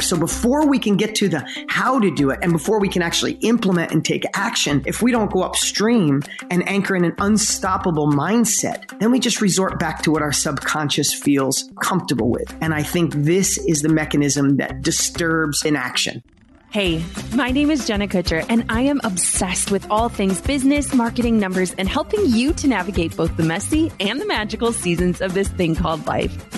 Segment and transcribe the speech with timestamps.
[0.00, 3.02] So before we can get to the how to do it and before we can
[3.02, 8.08] actually implement and take action, if we don't go upstream and anchor in an unstoppable
[8.08, 12.54] mindset, then we just resort back to what our subconscious feels comfortable with.
[12.60, 16.22] And I think this is the mechanism that disturbs inaction.
[16.70, 17.02] Hey,
[17.34, 21.74] my name is Jenna Kutcher, and I am obsessed with all things business, marketing, numbers,
[21.78, 25.74] and helping you to navigate both the messy and the magical seasons of this thing
[25.74, 26.57] called life.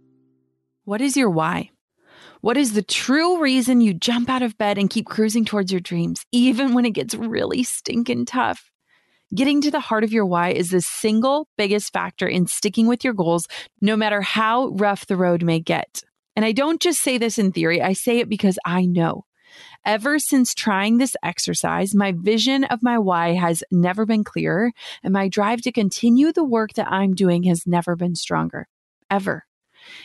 [0.83, 1.69] What is your why?
[2.41, 5.79] What is the true reason you jump out of bed and keep cruising towards your
[5.79, 8.71] dreams, even when it gets really stinking tough?
[9.33, 13.03] Getting to the heart of your why is the single biggest factor in sticking with
[13.03, 13.47] your goals,
[13.79, 16.01] no matter how rough the road may get.
[16.35, 19.25] And I don't just say this in theory, I say it because I know.
[19.85, 24.71] Ever since trying this exercise, my vision of my why has never been clearer,
[25.03, 28.67] and my drive to continue the work that I'm doing has never been stronger.
[29.11, 29.45] Ever.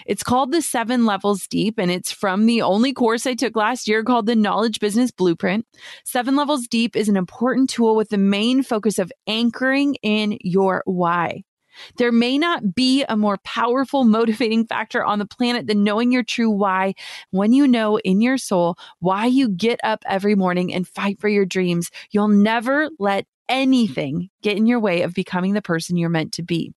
[0.07, 3.89] It's called the Seven Levels Deep, and it's from the only course I took last
[3.89, 5.67] year called the Knowledge Business Blueprint.
[6.05, 10.83] Seven Levels Deep is an important tool with the main focus of anchoring in your
[10.87, 11.43] why.
[11.97, 16.23] There may not be a more powerful motivating factor on the planet than knowing your
[16.23, 16.95] true why.
[17.31, 21.29] When you know in your soul why you get up every morning and fight for
[21.29, 26.09] your dreams, you'll never let anything get in your way of becoming the person you're
[26.09, 26.73] meant to be.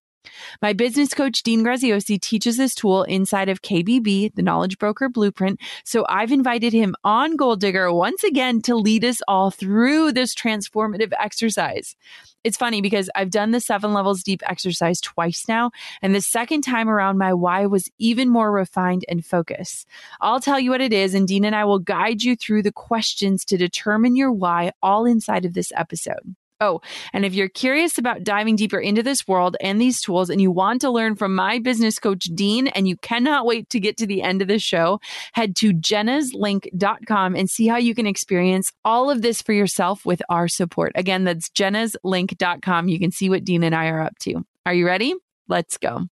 [0.60, 5.60] My business coach, Dean Graziosi, teaches this tool inside of KBB, the Knowledge Broker Blueprint.
[5.84, 10.34] So I've invited him on Goal Digger once again to lead us all through this
[10.34, 11.96] transformative exercise.
[12.42, 15.70] It's funny because I've done the seven levels deep exercise twice now,
[16.00, 19.86] and the second time around, my why was even more refined and focused.
[20.20, 22.72] I'll tell you what it is, and Dean and I will guide you through the
[22.72, 26.34] questions to determine your why all inside of this episode.
[26.60, 26.82] Oh,
[27.14, 30.50] and if you're curious about diving deeper into this world and these tools and you
[30.50, 34.06] want to learn from my business coach, Dean, and you cannot wait to get to
[34.06, 35.00] the end of the show,
[35.32, 40.20] head to jennaslink.com and see how you can experience all of this for yourself with
[40.28, 40.92] our support.
[40.96, 42.88] Again, that's jennaslink.com.
[42.88, 44.44] You can see what Dean and I are up to.
[44.66, 45.14] Are you ready?
[45.48, 46.08] Let's go.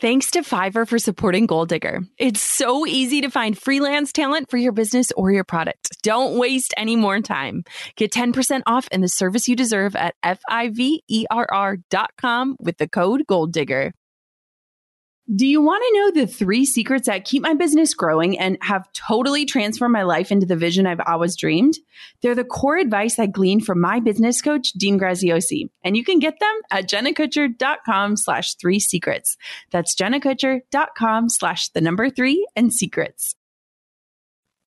[0.00, 2.00] Thanks to Fiverr for supporting Goal Digger.
[2.18, 6.02] It's so easy to find freelance talent for your business or your product.
[6.02, 7.62] Don't waste any more time.
[7.96, 10.96] Get 10% off in the service you deserve at F-I-V-E-R-R.com
[12.58, 13.92] with the code Goal Digger.
[15.32, 18.92] Do you want to know the three secrets that keep my business growing and have
[18.92, 21.78] totally transformed my life into the vision I've always dreamed?
[22.20, 26.18] They're the core advice I gleaned from my business coach, Dean Graziosi, and you can
[26.18, 29.38] get them at jennakutcher.com slash three secrets.
[29.70, 33.34] That's jennakutcher.com slash the number three and secrets.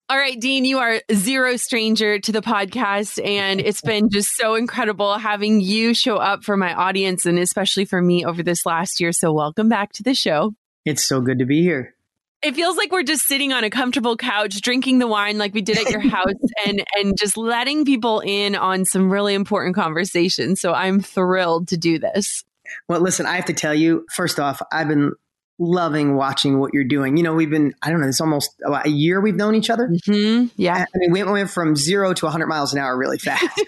[0.08, 4.54] All right, Dean, you are zero stranger to the podcast, and it's been just so
[4.54, 9.00] incredible having you show up for my audience and especially for me over this last
[9.00, 9.10] year.
[9.10, 10.54] So, welcome back to the show.
[10.84, 11.94] It's so good to be here.
[12.42, 15.62] it feels like we're just sitting on a comfortable couch drinking the wine like we
[15.62, 16.26] did at your house
[16.64, 21.76] and and just letting people in on some really important conversations so i'm thrilled to
[21.76, 22.44] do this
[22.88, 25.12] well listen i have to tell you first off i've been
[25.58, 27.16] loving watching what you're doing.
[27.16, 29.88] You know, we've been, I don't know, it's almost a year we've known each other.
[29.88, 30.48] Mm-hmm.
[30.56, 30.84] Yeah.
[30.94, 33.44] I mean, we went from zero to 100 miles an hour really fast.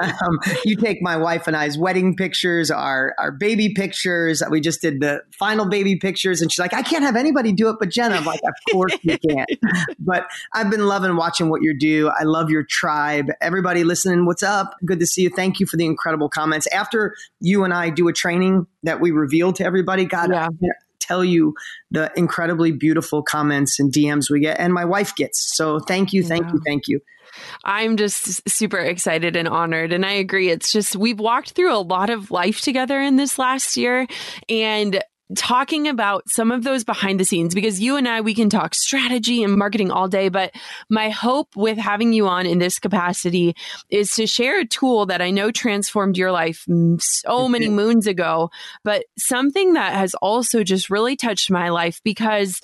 [0.00, 4.42] um, you take my wife and I's wedding pictures, our, our baby pictures.
[4.48, 6.40] We just did the final baby pictures.
[6.40, 8.16] And she's like, I can't have anybody do it but Jenna.
[8.16, 9.48] I'm like, of course you can't.
[9.98, 12.10] but I've been loving watching what you do.
[12.10, 13.26] I love your tribe.
[13.40, 14.76] Everybody listening, what's up?
[14.84, 15.30] Good to see you.
[15.30, 16.68] Thank you for the incredible comments.
[16.68, 20.48] After you and I do a training that we reveal to everybody, God, yeah
[21.12, 21.54] tell you
[21.90, 25.52] the incredibly beautiful comments and DMs we get, and my wife gets.
[25.54, 27.00] So thank you, thank you, thank you.
[27.64, 29.92] I'm just super excited and honored.
[29.92, 30.50] And I agree.
[30.50, 34.06] It's just, we've walked through a lot of life together in this last year.
[34.50, 35.02] And
[35.36, 38.74] talking about some of those behind the scenes because you and I, we can talk
[38.74, 40.28] strategy and marketing all day.
[40.28, 40.54] But
[40.88, 43.54] my hope with having you on in this capacity
[43.90, 46.64] is to share a tool that I know transformed your life
[47.00, 48.50] so many moons ago,
[48.84, 52.60] but something that has also just really touched my life because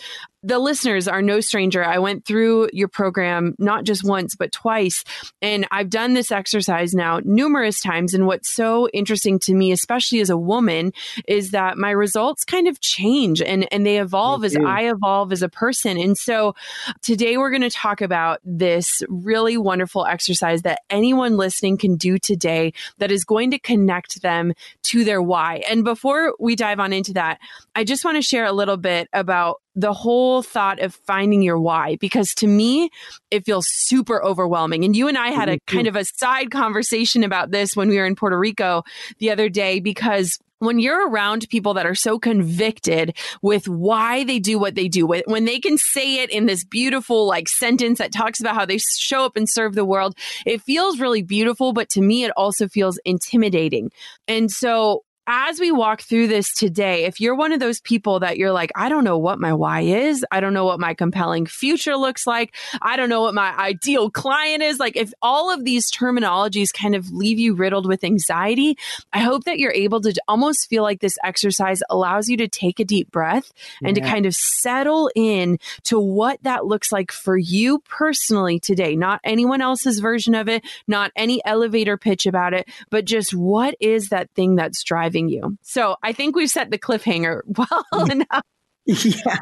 [0.48, 1.84] the listeners are no stranger.
[1.84, 5.04] I went through your program not just once, but twice.
[5.42, 8.14] And I've done this exercise now numerous times.
[8.14, 10.92] And what's so interesting to me, especially as a woman,
[11.26, 15.42] is that my results kind of change and, and they evolve as I evolve as
[15.42, 15.98] a person.
[15.98, 16.54] And so
[17.02, 22.16] today we're going to talk about this really wonderful exercise that anyone listening can do
[22.16, 24.54] today that is going to connect them
[24.84, 25.62] to their why.
[25.68, 27.38] And before we dive on into that,
[27.74, 31.58] I just want to share a little bit about the whole thought of finding your
[31.58, 32.90] why because to me
[33.30, 37.22] it feels super overwhelming and you and i had a kind of a side conversation
[37.22, 38.82] about this when we were in puerto rico
[39.18, 44.40] the other day because when you're around people that are so convicted with why they
[44.40, 48.12] do what they do, when they can say it in this beautiful like sentence that
[48.12, 51.72] talks about how they show up and serve the world, it feels really beautiful.
[51.72, 53.92] But to me, it also feels intimidating.
[54.26, 58.38] And so as we walk through this today, if you're one of those people that
[58.38, 61.44] you're like, I don't know what my why is, I don't know what my compelling
[61.44, 65.66] future looks like, I don't know what my ideal client is, like if all of
[65.66, 68.78] these terminologies kind of leave you riddled with anxiety,
[69.12, 72.80] I hope that you're able to almost feel like this exercise allows you to take
[72.80, 73.52] a deep breath
[73.82, 74.04] and yeah.
[74.04, 79.20] to kind of settle in to what that looks like for you personally today, not
[79.24, 84.08] anyone else's version of it, not any elevator pitch about it, but just what is
[84.08, 85.56] that thing that's driving you.
[85.62, 88.10] So I think we've set the cliffhanger well mm.
[88.10, 88.44] enough.
[88.86, 89.38] Yeah.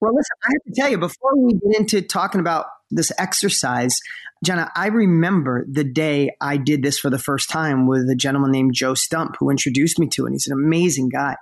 [0.00, 3.98] Well, listen, I have to tell you, before we get into talking about this exercise,
[4.44, 8.50] Jenna, I remember the day I did this for the first time with a gentleman
[8.50, 10.26] named Joe Stumpf who introduced me to it.
[10.26, 11.36] And he's an amazing guy.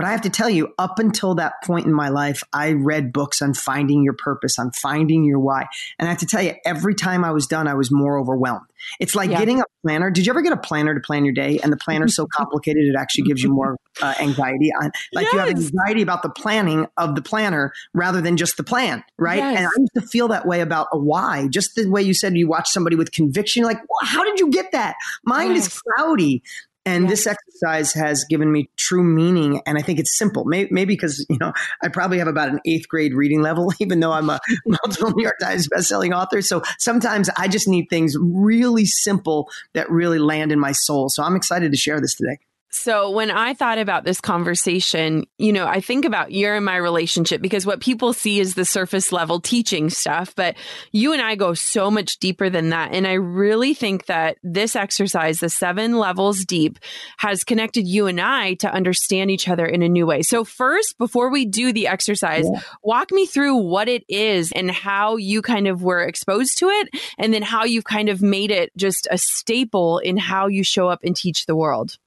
[0.00, 3.12] But I have to tell you, up until that point in my life, I read
[3.12, 5.66] books on finding your purpose, on finding your why.
[5.98, 8.64] And I have to tell you, every time I was done, I was more overwhelmed.
[8.98, 9.38] It's like yeah.
[9.38, 10.10] getting a planner.
[10.10, 11.58] Did you ever get a planner to plan your day?
[11.62, 14.70] And the planner's so complicated, it actually gives you more uh, anxiety.
[14.80, 15.32] On, like yes.
[15.34, 19.36] you have anxiety about the planning of the planner rather than just the plan, right?
[19.36, 19.58] Yes.
[19.58, 21.48] And I used to feel that way about a why.
[21.48, 24.50] Just the way you said you watch somebody with conviction, like, well, how did you
[24.50, 24.96] get that?
[25.24, 25.66] Mine yes.
[25.66, 26.42] is cloudy.
[26.86, 27.10] And yes.
[27.10, 29.60] this exercise has given me true meaning.
[29.66, 30.44] And I think it's simple.
[30.44, 34.00] Maybe, maybe because, you know, I probably have about an eighth grade reading level, even
[34.00, 36.40] though I'm a multiple New York Times bestselling author.
[36.40, 41.08] So sometimes I just need things really simple that really land in my soul.
[41.10, 42.38] So I'm excited to share this today.
[42.72, 46.76] So when I thought about this conversation, you know, I think about your and my
[46.76, 50.56] relationship because what people see is the surface level teaching stuff, but
[50.92, 52.94] you and I go so much deeper than that.
[52.94, 56.78] And I really think that this exercise, the seven levels deep,
[57.18, 60.22] has connected you and I to understand each other in a new way.
[60.22, 62.60] So first, before we do the exercise, yeah.
[62.84, 66.88] walk me through what it is and how you kind of were exposed to it
[67.18, 70.88] and then how you've kind of made it just a staple in how you show
[70.88, 71.98] up and teach the world.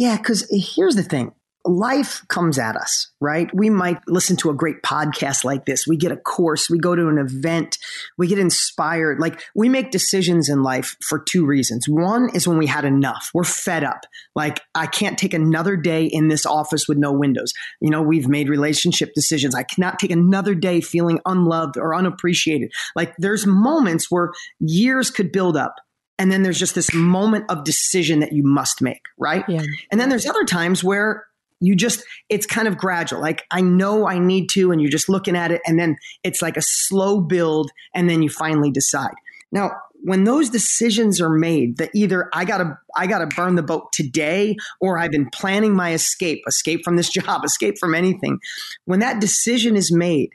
[0.00, 1.32] Yeah, because here's the thing
[1.66, 3.54] life comes at us, right?
[3.54, 5.86] We might listen to a great podcast like this.
[5.86, 7.76] We get a course, we go to an event,
[8.16, 9.20] we get inspired.
[9.20, 11.86] Like we make decisions in life for two reasons.
[11.86, 13.28] One is when we had enough.
[13.34, 14.00] We're fed up.
[14.34, 17.52] Like I can't take another day in this office with no windows.
[17.82, 19.54] You know, we've made relationship decisions.
[19.54, 22.72] I cannot take another day feeling unloved or unappreciated.
[22.96, 25.74] Like there's moments where years could build up
[26.20, 29.42] and then there's just this moment of decision that you must make, right?
[29.48, 29.62] Yeah.
[29.90, 31.24] And then there's other times where
[31.60, 35.10] you just it's kind of gradual like i know i need to and you're just
[35.10, 39.12] looking at it and then it's like a slow build and then you finally decide
[39.52, 39.70] now
[40.02, 44.56] when those decisions are made that either i gotta i gotta burn the boat today
[44.80, 48.38] or i've been planning my escape escape from this job escape from anything
[48.86, 50.30] when that decision is made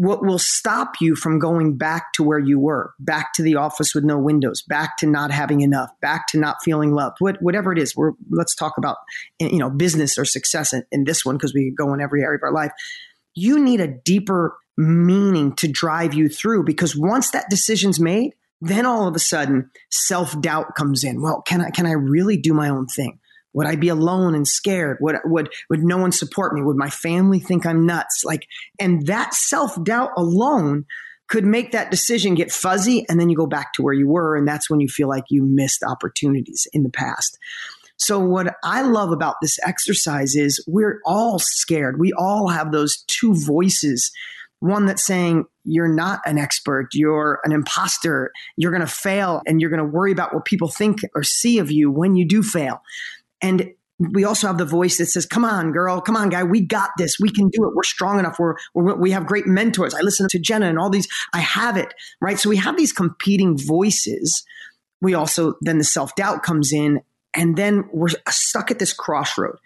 [0.00, 3.94] what will stop you from going back to where you were, back to the office
[3.94, 7.70] with no windows, back to not having enough, back to not feeling loved, what, whatever
[7.70, 7.94] it is.
[7.94, 8.96] We're, let's talk about,
[9.40, 12.22] eh, you know, business or success in, in this one because we go in every
[12.22, 12.72] area of our life.
[13.34, 18.86] You need a deeper meaning to drive you through because once that decision's made, then
[18.86, 21.20] all of a sudden self doubt comes in.
[21.20, 23.18] Well, can I, can I really do my own thing?
[23.52, 24.98] Would I be alone and scared?
[25.00, 26.62] Would, would, would no one support me?
[26.62, 28.22] Would my family think I'm nuts?
[28.24, 28.46] Like,
[28.78, 30.86] and that self doubt alone
[31.28, 33.06] could make that decision get fuzzy.
[33.08, 34.36] And then you go back to where you were.
[34.36, 37.38] And that's when you feel like you missed opportunities in the past.
[37.96, 42.00] So what I love about this exercise is we're all scared.
[42.00, 44.10] We all have those two voices.
[44.58, 49.60] One that's saying you're not an expert, you're an imposter, you're going to fail, and
[49.60, 52.42] you're going to worry about what people think or see of you when you do
[52.42, 52.80] fail.
[53.42, 56.60] And we also have the voice that says, "Come on, girl, come on, guy, we
[56.60, 57.18] got this.
[57.20, 57.74] We can do it.
[57.74, 58.38] We're strong enough.
[58.38, 61.08] We're, we're, we have great mentors." I listen to Jenna and all these.
[61.34, 62.38] I have it right.
[62.38, 64.42] So we have these competing voices.
[65.02, 67.00] We also then the self doubt comes in,
[67.34, 69.56] and then we're stuck at this crossroad.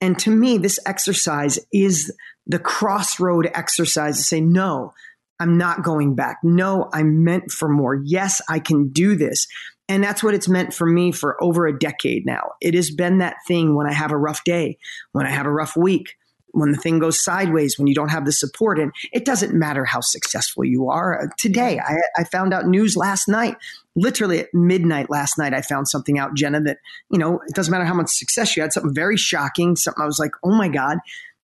[0.00, 2.12] And to me, this exercise is
[2.46, 4.94] the crossroad exercise to say, "No,
[5.38, 6.38] I'm not going back.
[6.42, 7.94] No, I'm meant for more.
[7.94, 9.46] Yes, I can do this."
[9.88, 12.52] And that's what it's meant for me for over a decade now.
[12.60, 14.78] It has been that thing when I have a rough day,
[15.12, 16.16] when I have a rough week,
[16.52, 18.78] when the thing goes sideways, when you don't have the support.
[18.78, 21.22] And it doesn't matter how successful you are.
[21.22, 23.56] Uh, today, I, I found out news last night,
[23.96, 26.78] literally at midnight last night, I found something out, Jenna, that,
[27.10, 30.06] you know, it doesn't matter how much success you had, something very shocking, something I
[30.06, 30.98] was like, oh my God.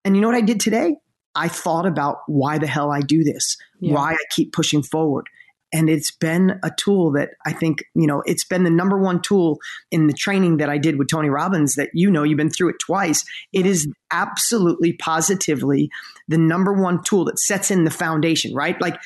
[0.05, 0.95] And you know what I did today?
[1.35, 3.93] I thought about why the hell I do this, yeah.
[3.93, 5.27] why I keep pushing forward.
[5.71, 9.21] And it's been a tool that I think, you know, it's been the number one
[9.21, 9.59] tool
[9.91, 12.69] in the training that I did with Tony Robbins that you know, you've been through
[12.69, 13.23] it twice.
[13.53, 15.89] It is absolutely positively
[16.27, 18.79] the number one tool that sets in the foundation, right?
[18.81, 18.99] Like,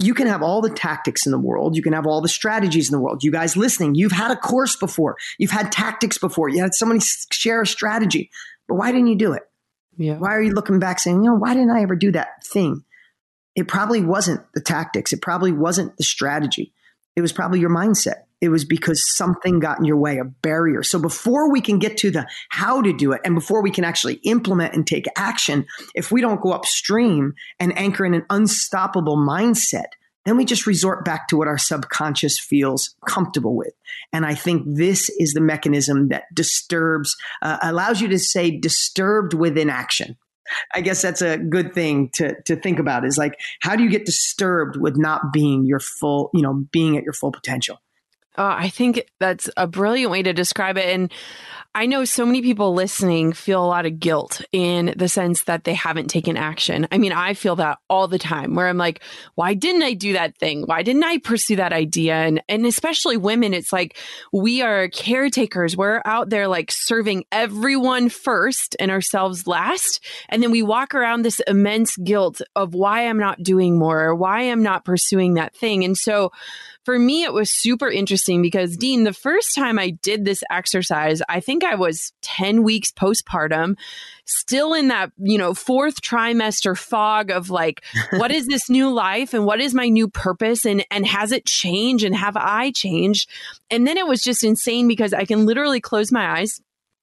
[0.00, 1.74] you can have all the tactics in the world.
[1.74, 3.24] You can have all the strategies in the world.
[3.24, 5.16] You guys listening, you've had a course before.
[5.38, 6.48] You've had tactics before.
[6.48, 7.00] You had somebody
[7.32, 8.30] share a strategy.
[8.68, 9.42] But why didn't you do it?
[9.96, 10.18] Yeah.
[10.18, 12.84] Why are you looking back saying, you know, why didn't I ever do that thing?
[13.58, 15.12] It probably wasn't the tactics.
[15.12, 16.72] It probably wasn't the strategy.
[17.16, 18.22] It was probably your mindset.
[18.40, 20.84] It was because something got in your way, a barrier.
[20.84, 23.82] So before we can get to the how to do it and before we can
[23.82, 29.16] actually implement and take action, if we don't go upstream and anchor in an unstoppable
[29.16, 29.88] mindset,
[30.24, 33.72] then we just resort back to what our subconscious feels comfortable with.
[34.12, 39.34] And I think this is the mechanism that disturbs, uh, allows you to say disturbed
[39.34, 40.16] with inaction.
[40.74, 43.90] I guess that's a good thing to to think about is like how do you
[43.90, 47.78] get disturbed with not being your full, you know, being at your full potential?
[48.38, 50.86] Uh, I think that's a brilliant way to describe it.
[50.86, 51.12] And
[51.74, 55.64] I know so many people listening feel a lot of guilt in the sense that
[55.64, 56.88] they haven't taken action.
[56.90, 59.02] I mean, I feel that all the time where I'm like,
[59.34, 60.62] why didn't I do that thing?
[60.62, 62.14] Why didn't I pursue that idea?
[62.14, 63.98] And, and especially women, it's like
[64.32, 65.76] we are caretakers.
[65.76, 70.04] We're out there like serving everyone first and ourselves last.
[70.28, 74.14] And then we walk around this immense guilt of why I'm not doing more or
[74.14, 75.84] why I'm not pursuing that thing.
[75.84, 76.32] And so
[76.88, 81.20] for me, it was super interesting because, Dean, the first time I did this exercise,
[81.28, 83.76] I think I was 10 weeks postpartum,
[84.24, 89.34] still in that, you know, fourth trimester fog of like, what is this new life
[89.34, 90.64] and what is my new purpose?
[90.64, 93.28] And, and has it changed and have I changed?
[93.70, 96.58] And then it was just insane because I can literally close my eyes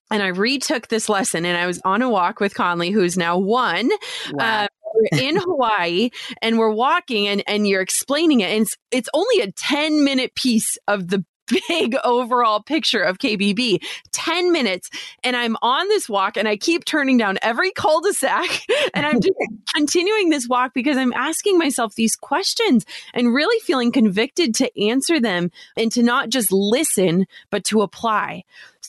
[0.09, 3.37] and I retook this lesson and I was on a walk with Collins, who's now
[3.37, 3.91] one.
[4.31, 4.63] Wow.
[4.63, 6.09] Uh, we're in Hawaii
[6.41, 8.51] and we're walking and, and you're explaining it.
[8.51, 11.23] And it's, it's only a 10 minute piece of the
[11.67, 13.83] big overall picture of KBB.
[14.11, 14.89] 10 minutes.
[15.23, 18.47] And I'm on this walk and I keep turning down every cul de sac.
[18.93, 19.33] And I'm just
[19.75, 25.19] continuing this walk because I'm asking myself these questions and really feeling convicted to answer
[25.19, 28.43] them and to not just listen, but to apply.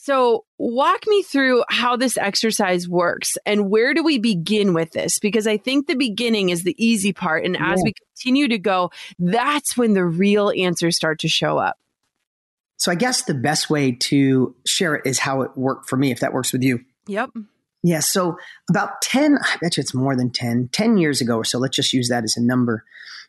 [0.07, 5.19] So, walk me through how this exercise works and where do we begin with this?
[5.19, 7.43] Because I think the beginning is the easy part.
[7.43, 7.83] And as yeah.
[7.83, 11.75] we continue to go, that's when the real answers start to show up.
[12.77, 16.11] So, I guess the best way to share it is how it worked for me,
[16.11, 16.85] if that works with you.
[17.07, 17.31] Yep.
[17.83, 17.99] Yeah.
[17.99, 18.37] So,
[18.69, 21.75] about 10, I bet you it's more than 10, 10 years ago or so, let's
[21.75, 22.85] just use that as a number.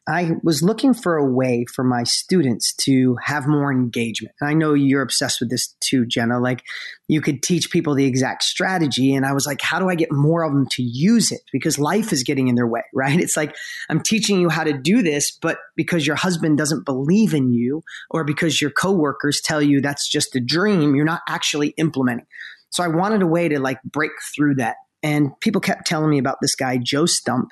[0.08, 4.34] I was looking for a way for my students to have more engagement.
[4.40, 6.40] And I know you're obsessed with this too, Jenna.
[6.40, 6.64] Like
[7.08, 9.14] you could teach people the exact strategy.
[9.14, 11.42] And I was like, how do I get more of them to use it?
[11.52, 13.20] Because life is getting in their way, right?
[13.20, 13.54] It's like
[13.90, 17.82] I'm teaching you how to do this, but because your husband doesn't believe in you
[18.10, 22.26] or because your coworkers tell you that's just a dream, you're not actually implementing.
[22.70, 24.76] So I wanted a way to like break through that.
[25.02, 27.48] And people kept telling me about this guy, Joe Stumpf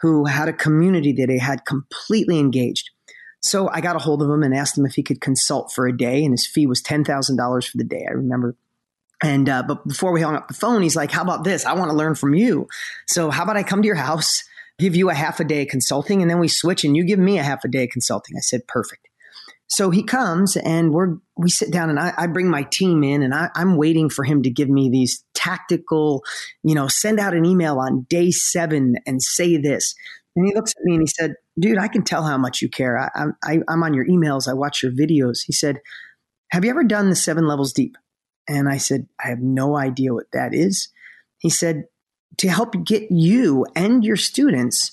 [0.00, 2.90] who had a community that they had completely engaged.
[3.40, 5.86] So I got a hold of him and asked him if he could consult for
[5.86, 8.04] a day, and his fee was ten thousand dollars for the day.
[8.08, 8.56] I remember.
[9.22, 11.64] And uh, but before we hung up the phone, he's like, "How about this?
[11.64, 12.68] I want to learn from you.
[13.06, 14.44] So how about I come to your house,
[14.78, 17.38] give you a half a day consulting, and then we switch, and you give me
[17.38, 19.07] a half a day consulting." I said, "Perfect."
[19.68, 23.22] So he comes and we're we sit down and I, I bring my team in
[23.22, 26.24] and I, I'm waiting for him to give me these tactical,
[26.62, 29.94] you know, send out an email on day seven and say this.
[30.34, 32.68] And he looks at me and he said, dude, I can tell how much you
[32.68, 32.98] care.
[32.98, 34.48] I, I, I'm on your emails.
[34.48, 35.40] I watch your videos.
[35.46, 35.80] He said,
[36.50, 37.96] have you ever done the seven levels deep?
[38.48, 40.88] And I said, I have no idea what that is.
[41.38, 41.84] He said,
[42.38, 44.92] to help get you and your students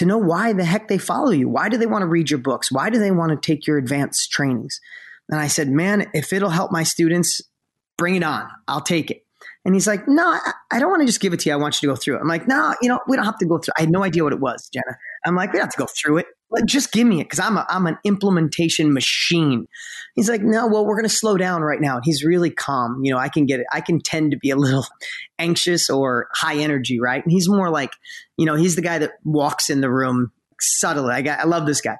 [0.00, 1.46] to know why the heck they follow you.
[1.46, 2.72] Why do they want to read your books?
[2.72, 4.80] Why do they want to take your advanced trainings?
[5.28, 7.42] And I said, man, if it'll help my students,
[7.98, 8.48] bring it on.
[8.66, 9.26] I'll take it.
[9.66, 10.38] And he's like, no,
[10.70, 11.52] I, don't want to just give it to you.
[11.52, 12.20] I want you to go through it.
[12.22, 13.74] I'm like, no, you know, we don't have to go through.
[13.76, 14.96] I had no idea what it was, Jenna.
[15.26, 16.26] I'm like, we don't have to go through it.
[16.50, 19.66] Like, just give me it because I'm a, I'm an implementation machine.
[20.14, 21.96] He's like, no, well, we're going to slow down right now.
[21.96, 23.00] And he's really calm.
[23.02, 23.66] You know, I can get it.
[23.72, 24.86] I can tend to be a little
[25.38, 27.22] anxious or high energy, right?
[27.22, 27.92] And he's more like,
[28.36, 31.12] you know, he's the guy that walks in the room subtly.
[31.12, 31.96] I, got, I love this guy.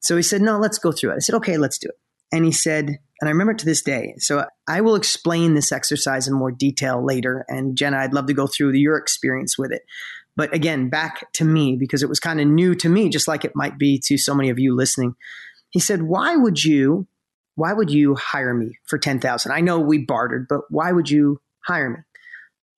[0.00, 1.16] So he said, no, let's go through it.
[1.16, 1.94] I said, okay, let's do it.
[2.32, 4.14] And he said, and I remember it to this day.
[4.18, 7.44] So I will explain this exercise in more detail later.
[7.46, 9.82] And Jenna, I'd love to go through your experience with it.
[10.36, 13.44] But again, back to me because it was kind of new to me, just like
[13.44, 15.14] it might be to so many of you listening.
[15.70, 17.06] He said, "Why would you?
[17.54, 19.52] Why would you hire me for ten thousand?
[19.52, 21.98] I know we bartered, but why would you hire me?"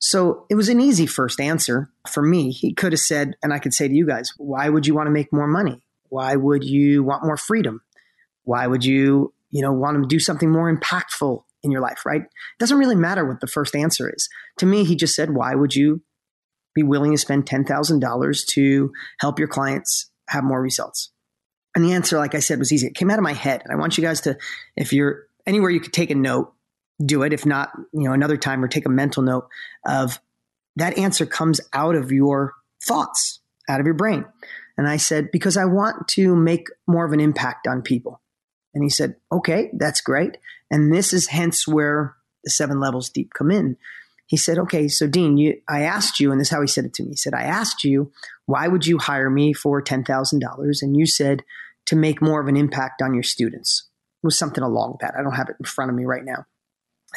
[0.01, 2.51] So it was an easy first answer for me.
[2.51, 5.07] He could have said, and I could say to you guys, "Why would you want
[5.07, 5.83] to make more money?
[6.09, 7.83] Why would you want more freedom?
[8.43, 12.23] Why would you, you know, want to do something more impactful in your life?" Right?
[12.23, 14.29] It doesn't really matter what the first answer is.
[14.59, 16.03] To me, he just said, "Why would you
[16.75, 21.11] be willing to spend $10,000 to help your clients have more results?
[21.75, 22.87] And the answer, like I said, was easy.
[22.87, 23.63] It came out of my head.
[23.65, 24.37] And I want you guys to,
[24.77, 26.53] if you're anywhere you could take a note,
[27.05, 27.33] do it.
[27.33, 29.49] If not, you know, another time or take a mental note
[29.85, 30.21] of
[30.77, 32.55] that answer comes out of your
[32.87, 34.25] thoughts, out of your brain.
[34.77, 38.21] And I said, because I want to make more of an impact on people.
[38.75, 40.37] And he said, okay, that's great.
[40.71, 43.77] And this is hence where the seven levels deep come in
[44.27, 46.85] he said, okay, so Dean, you, I asked you, and this is how he said
[46.85, 47.11] it to me.
[47.11, 48.11] He said, I asked you,
[48.47, 50.83] why would you hire me for $10,000?
[50.83, 51.43] And you said
[51.87, 53.89] to make more of an impact on your students.
[54.23, 55.15] It was something along that.
[55.19, 56.47] I don't have it in front of me right now.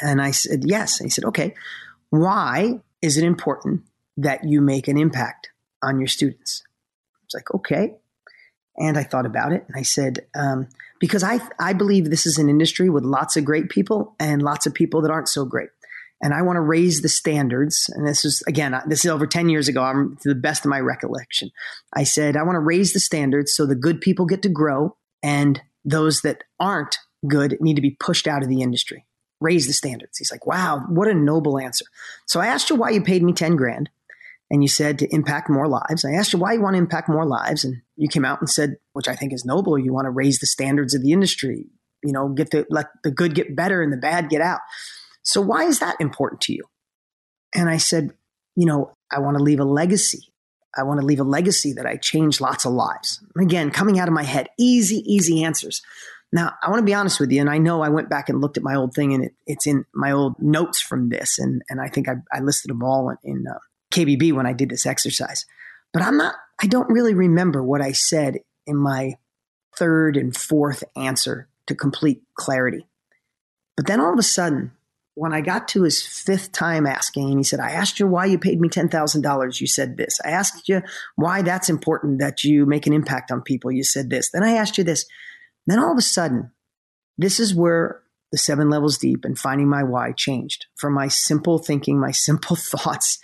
[0.00, 1.00] And I said, yes.
[1.00, 1.54] And he said, okay,
[2.10, 3.82] why is it important
[4.18, 5.48] that you make an impact
[5.82, 6.62] on your students?
[7.14, 7.94] I was like, okay.
[8.76, 10.68] And I thought about it and I said, um,
[11.00, 14.66] because I, I believe this is an industry with lots of great people and lots
[14.66, 15.70] of people that aren't so great
[16.20, 17.90] and I want to raise the standards.
[17.94, 19.82] And this is, again, this is over 10 years ago.
[19.82, 21.50] I'm to the best of my recollection.
[21.94, 24.96] I said, I want to raise the standards so the good people get to grow
[25.22, 29.04] and those that aren't good need to be pushed out of the industry.
[29.40, 30.18] Raise the standards.
[30.18, 31.84] He's like, wow, what a noble answer.
[32.26, 33.88] So I asked you why you paid me 10 grand.
[34.50, 36.06] And you said to impact more lives.
[36.06, 37.64] I asked you why you want to impact more lives.
[37.64, 40.38] And you came out and said, which I think is noble, you want to raise
[40.38, 41.66] the standards of the industry,
[42.02, 44.60] you know, get the, let the good get better and the bad get out.
[45.28, 46.64] So why is that important to you?
[47.54, 48.14] And I said,
[48.56, 50.32] you know, I want to leave a legacy.
[50.74, 53.22] I want to leave a legacy that I change lots of lives.
[53.38, 55.82] Again, coming out of my head, easy, easy answers.
[56.32, 58.40] Now, I want to be honest with you, and I know I went back and
[58.40, 61.62] looked at my old thing, and it, it's in my old notes from this, and
[61.70, 63.58] and I think I, I listed them all in, in uh,
[63.92, 65.44] KBB when I did this exercise.
[65.92, 66.34] But I'm not.
[66.62, 69.14] I don't really remember what I said in my
[69.78, 72.86] third and fourth answer to complete clarity.
[73.76, 74.72] But then all of a sudden,
[75.18, 78.26] when I got to his fifth time asking, and he said, I asked you why
[78.26, 79.60] you paid me $10,000.
[79.60, 80.20] You said this.
[80.24, 80.80] I asked you
[81.16, 83.72] why that's important that you make an impact on people.
[83.72, 84.30] You said this.
[84.30, 85.06] Then I asked you this.
[85.66, 86.52] Then all of a sudden,
[87.18, 88.00] this is where
[88.30, 92.54] the seven levels deep and finding my why changed from my simple thinking, my simple
[92.54, 93.18] thoughts.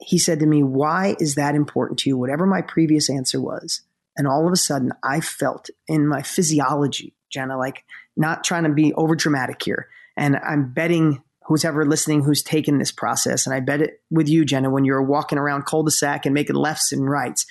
[0.00, 2.18] He said to me, Why is that important to you?
[2.18, 3.80] Whatever my previous answer was.
[4.18, 7.84] And all of a sudden, I felt in my physiology, Jenna, like
[8.18, 9.88] not trying to be over dramatic here
[10.20, 14.28] and I'm betting who's ever listening who's taken this process, and I bet it with
[14.28, 17.46] you, Jenna, when you're walking around cul-de-sac and making lefts and rights,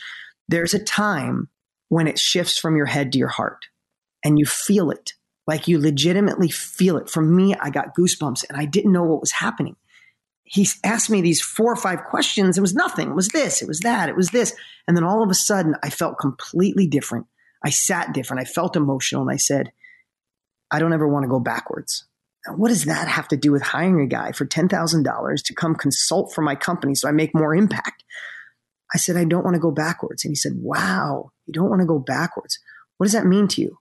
[0.47, 1.49] there's a time
[1.89, 3.65] when it shifts from your head to your heart
[4.23, 5.13] and you feel it.
[5.47, 7.09] Like you legitimately feel it.
[7.09, 9.75] For me, I got goosebumps and I didn't know what was happening.
[10.43, 12.57] He asked me these four or five questions.
[12.57, 13.09] It was nothing.
[13.09, 14.53] It was this, it was that, it was this.
[14.87, 17.25] And then all of a sudden, I felt completely different.
[17.65, 18.41] I sat different.
[18.41, 19.23] I felt emotional.
[19.23, 19.71] And I said,
[20.71, 22.05] I don't ever want to go backwards
[22.55, 26.33] what does that have to do with hiring a guy for $10,000 to come consult
[26.33, 28.03] for my company so I make more impact?
[28.93, 30.25] I said, I don't want to go backwards.
[30.25, 32.59] And he said, Wow, you don't want to go backwards.
[32.97, 33.77] What does that mean to you?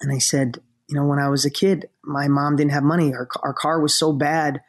[0.00, 3.12] And I said, You know, when I was a kid, my mom didn't have money.
[3.12, 4.62] Our, our car was so bad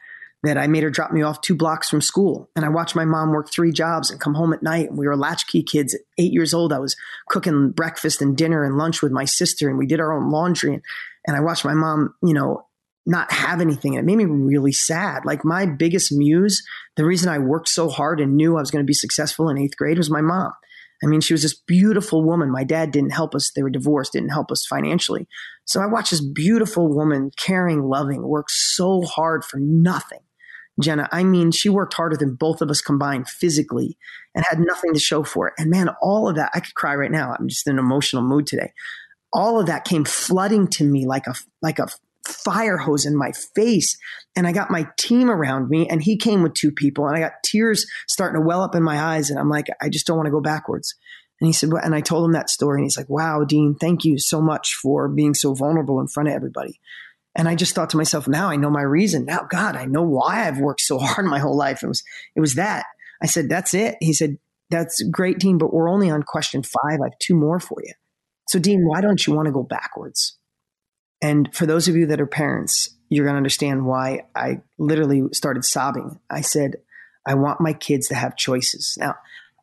[0.44, 2.48] that I made her drop me off two blocks from school.
[2.54, 4.88] And I watched my mom work three jobs and come home at night.
[4.88, 6.72] And we were latchkey kids at eight years old.
[6.72, 6.94] I was
[7.28, 10.74] cooking breakfast and dinner and lunch with my sister, and we did our own laundry.
[10.74, 10.82] And,
[11.26, 12.67] and I watched my mom, you know,
[13.08, 13.96] not have anything.
[13.96, 15.24] And it made me really sad.
[15.24, 16.62] Like my biggest muse,
[16.96, 19.58] the reason I worked so hard and knew I was going to be successful in
[19.58, 20.52] eighth grade was my mom.
[21.02, 22.50] I mean, she was this beautiful woman.
[22.50, 23.50] My dad didn't help us.
[23.54, 25.26] They were divorced, didn't help us financially.
[25.64, 30.20] So I watched this beautiful woman, caring, loving, work so hard for nothing.
[30.80, 33.96] Jenna, I mean, she worked harder than both of us combined physically
[34.34, 35.54] and had nothing to show for it.
[35.56, 37.34] And man, all of that, I could cry right now.
[37.36, 38.72] I'm just in an emotional mood today.
[39.32, 41.88] All of that came flooding to me like a, like a
[42.28, 43.96] fire hose in my face.
[44.36, 47.20] And I got my team around me and he came with two people and I
[47.20, 49.30] got tears starting to well up in my eyes.
[49.30, 50.94] And I'm like, I just don't want to go backwards.
[51.40, 54.04] And he said, and I told him that story and he's like, wow, Dean, thank
[54.04, 56.80] you so much for being so vulnerable in front of everybody.
[57.36, 59.24] And I just thought to myself, now I know my reason.
[59.24, 61.82] Now, God, I know why I've worked so hard my whole life.
[61.82, 62.02] It was,
[62.34, 62.86] it was that.
[63.22, 63.96] I said, that's it.
[64.00, 64.38] He said,
[64.70, 67.00] that's great, Dean, but we're only on question five.
[67.00, 67.94] I have two more for you.
[68.48, 70.37] So, Dean, why don't you want to go backwards?
[71.20, 75.24] And for those of you that are parents, you're going to understand why I literally
[75.32, 76.20] started sobbing.
[76.30, 76.76] I said,
[77.26, 78.96] I want my kids to have choices.
[79.00, 79.16] Now,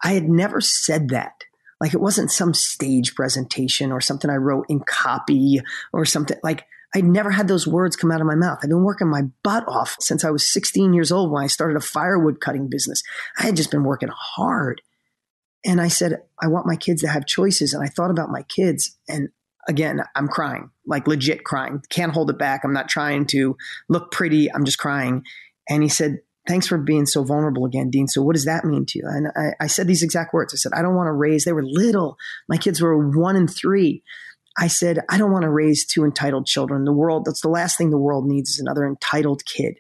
[0.04, 1.44] I had never said that.
[1.80, 6.66] Like it wasn't some stage presentation or something I wrote in copy or something like
[6.96, 8.60] I'd never had those words come out of my mouth.
[8.64, 11.76] I've been working my butt off since I was 16 years old when I started
[11.76, 13.04] a firewood cutting business.
[13.38, 14.82] I had just been working hard.
[15.66, 17.74] And I said, I want my kids to have choices.
[17.74, 18.98] And I thought about my kids.
[19.10, 19.30] And
[19.68, 21.82] again, I'm crying, like legit crying.
[21.90, 22.62] Can't hold it back.
[22.64, 23.58] I'm not trying to
[23.90, 24.52] look pretty.
[24.52, 25.24] I'm just crying.
[25.70, 28.08] And he said, Thanks for being so vulnerable again, Dean.
[28.08, 29.06] So, what does that mean to you?
[29.08, 30.54] And I, I said these exact words.
[30.54, 32.18] I said, I don't want to raise, they were little.
[32.48, 34.04] My kids were one and three.
[34.58, 36.86] I said, I don't want to raise two entitled children.
[36.86, 39.80] The world, that's the last thing the world needs is another entitled kid.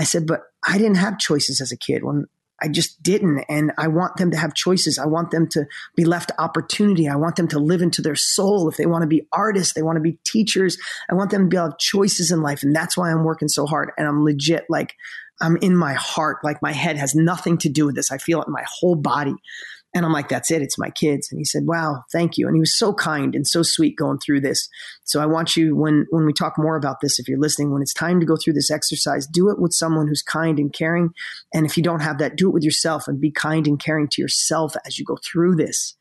[0.00, 2.26] I said, but I didn't have choices as a kid when
[2.60, 3.44] I just didn't.
[3.48, 4.98] And I want them to have choices.
[4.98, 7.08] I want them to be left opportunity.
[7.08, 8.68] I want them to live into their soul.
[8.68, 10.78] If they want to be artists, they want to be teachers.
[11.10, 12.62] I want them to be able to have choices in life.
[12.62, 13.90] And that's why I'm working so hard.
[13.98, 14.94] And I'm legit like,
[15.40, 16.38] I'm in my heart.
[16.42, 18.10] Like my head has nothing to do with this.
[18.10, 19.34] I feel it in my whole body.
[19.96, 20.60] And I'm like, that's it.
[20.60, 21.28] It's my kids.
[21.32, 22.46] And he said, wow, thank you.
[22.46, 24.68] And he was so kind and so sweet going through this.
[25.04, 27.80] So I want you, when, when we talk more about this, if you're listening, when
[27.80, 31.14] it's time to go through this exercise, do it with someone who's kind and caring.
[31.54, 34.08] And if you don't have that, do it with yourself and be kind and caring
[34.08, 35.96] to yourself as you go through this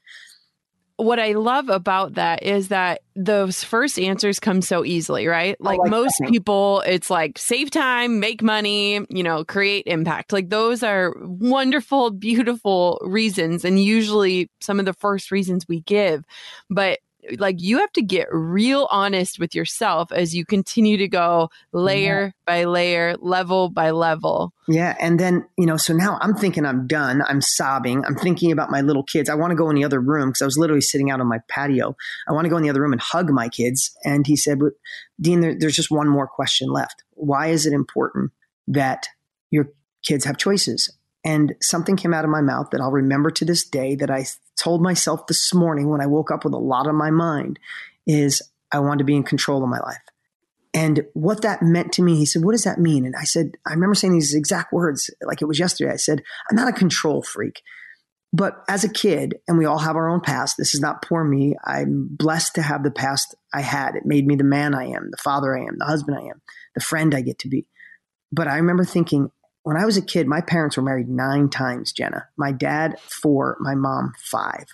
[0.97, 5.60] what I love about that is that those first answers come so easily, right?
[5.60, 6.29] Like, like most that.
[6.29, 10.31] people, it's like save time, make money, you know, create impact.
[10.31, 16.23] Like those are wonderful, beautiful reasons, and usually some of the first reasons we give.
[16.69, 16.99] But
[17.38, 22.25] like you have to get real honest with yourself as you continue to go layer
[22.25, 22.31] yeah.
[22.45, 24.53] by layer, level by level.
[24.67, 24.95] Yeah.
[24.99, 27.21] And then, you know, so now I'm thinking I'm done.
[27.27, 28.03] I'm sobbing.
[28.05, 29.29] I'm thinking about my little kids.
[29.29, 31.27] I want to go in the other room because I was literally sitting out on
[31.27, 31.95] my patio.
[32.27, 33.95] I want to go in the other room and hug my kids.
[34.03, 34.59] And he said,
[35.19, 37.03] Dean, there, there's just one more question left.
[37.11, 38.31] Why is it important
[38.67, 39.07] that
[39.51, 39.69] your
[40.03, 40.91] kids have choices?
[41.23, 44.25] And something came out of my mouth that I'll remember to this day that I
[44.57, 47.59] told myself this morning when I woke up with a lot on my mind
[48.07, 48.41] is
[48.71, 50.01] I want to be in control of my life.
[50.73, 53.05] And what that meant to me, he said, What does that mean?
[53.05, 55.93] And I said, I remember saying these exact words like it was yesterday.
[55.93, 57.61] I said, I'm not a control freak.
[58.33, 61.23] But as a kid, and we all have our own past, this is not poor
[61.23, 61.55] me.
[61.63, 63.95] I'm blessed to have the past I had.
[63.95, 66.41] It made me the man I am, the father I am, the husband I am,
[66.73, 67.65] the friend I get to be.
[68.33, 69.31] But I remember thinking,
[69.65, 72.28] when I was a kid, my parents were married nine times, Jenna.
[72.38, 74.67] My dad, four, my mom, five.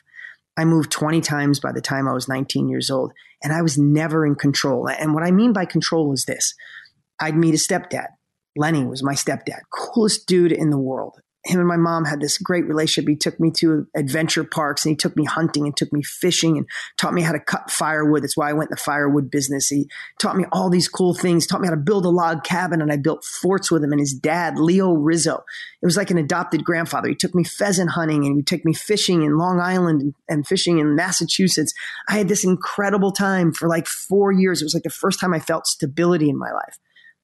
[0.57, 3.77] I moved 20 times by the time I was 19 years old, and I was
[3.77, 4.89] never in control.
[4.89, 6.53] And what I mean by control is this
[7.21, 8.07] I'd meet a stepdad.
[8.57, 12.37] Lenny was my stepdad, coolest dude in the world him and my mom had this
[12.37, 13.09] great relationship.
[13.09, 16.57] He took me to adventure parks and he took me hunting and took me fishing
[16.57, 18.21] and taught me how to cut firewood.
[18.21, 19.67] That's why I went in the firewood business.
[19.67, 22.81] He taught me all these cool things, taught me how to build a log cabin
[22.81, 25.43] and I built forts with him and his dad, Leo Rizzo.
[25.81, 27.09] It was like an adopted grandfather.
[27.09, 30.77] He took me pheasant hunting and he took me fishing in Long Island and fishing
[30.77, 31.73] in Massachusetts.
[32.07, 34.61] I had this incredible time for like four years.
[34.61, 36.77] It was like the first time I felt stability in my life.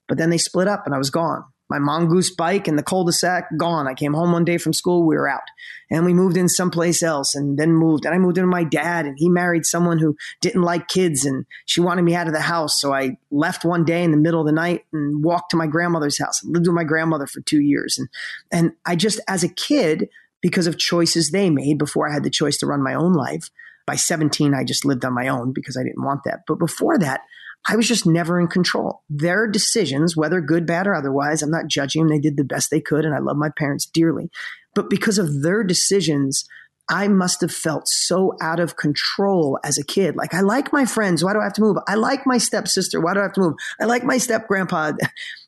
[0.07, 3.57] But then they split up and I was gone my mongoose bike and the cul-de-sac
[3.57, 3.87] gone.
[3.87, 5.41] I came home one day from school, we were out.
[5.89, 8.05] And we moved in someplace else and then moved.
[8.05, 11.25] And I moved in with my dad and he married someone who didn't like kids
[11.25, 12.79] and she wanted me out of the house.
[12.79, 15.67] So I left one day in the middle of the night and walked to my
[15.67, 16.41] grandmother's house.
[16.43, 17.97] I lived with my grandmother for two years.
[17.97, 18.09] And
[18.51, 20.09] and I just as a kid,
[20.41, 23.49] because of choices they made before I had the choice to run my own life.
[23.85, 26.41] By 17, I just lived on my own because I didn't want that.
[26.47, 27.21] But before that,
[27.67, 29.03] I was just never in control.
[29.09, 32.09] Their decisions, whether good, bad, or otherwise, I'm not judging them.
[32.09, 34.29] They did the best they could, and I love my parents dearly.
[34.73, 36.45] But because of their decisions,
[36.89, 40.15] I must have felt so out of control as a kid.
[40.15, 41.23] Like, I like my friends.
[41.23, 41.77] Why do I have to move?
[41.87, 43.01] I like my stepsister.
[43.01, 43.55] Why do I have to move?
[43.81, 44.93] I like my step grandpa.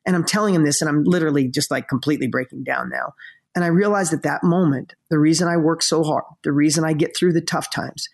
[0.05, 3.13] And I'm telling him this, and I'm literally just like completely breaking down now.
[3.53, 6.93] And I realized at that moment, the reason I work so hard, the reason I
[6.93, 8.07] get through the tough times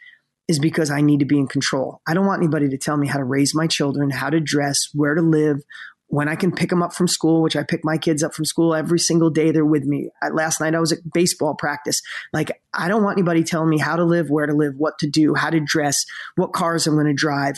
[0.48, 2.02] is because I need to be in control.
[2.08, 4.90] I don't want anybody to tell me how to raise my children, how to dress,
[4.94, 5.64] where to live,
[6.08, 8.46] when I can pick them up from school, which I pick my kids up from
[8.46, 10.10] school every single day, they're with me.
[10.22, 12.02] I, last night I was at baseball practice.
[12.32, 15.10] Like, I don't want anybody telling me how to live, where to live, what to
[15.10, 16.06] do, how to dress,
[16.36, 17.56] what cars I'm going to drive.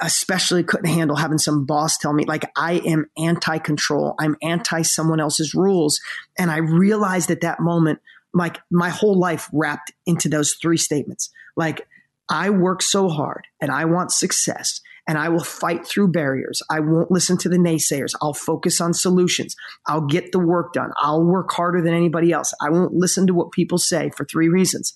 [0.00, 4.14] I Especially couldn't handle having some boss tell me, like, I am anti control.
[4.18, 6.00] I'm anti someone else's rules.
[6.36, 8.00] And I realized at that moment,
[8.34, 11.30] like, my whole life wrapped into those three statements.
[11.56, 11.86] Like,
[12.30, 16.62] I work so hard and I want success and I will fight through barriers.
[16.70, 18.14] I won't listen to the naysayers.
[18.22, 19.56] I'll focus on solutions.
[19.88, 20.90] I'll get the work done.
[20.98, 22.54] I'll work harder than anybody else.
[22.62, 24.94] I won't listen to what people say for three reasons.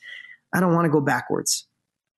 [0.54, 1.66] I don't want to go backwards.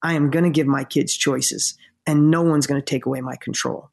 [0.03, 3.23] I am going to give my kids choices and no one's going to take away
[3.23, 3.91] my control.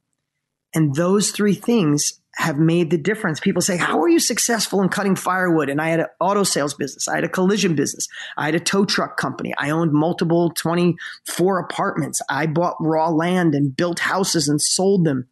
[0.76, 3.40] And those three things have made the difference.
[3.40, 5.70] People say, How are you successful in cutting firewood?
[5.70, 8.60] And I had an auto sales business, I had a collision business, I had a
[8.60, 14.48] tow truck company, I owned multiple 24 apartments, I bought raw land and built houses
[14.48, 15.28] and sold them.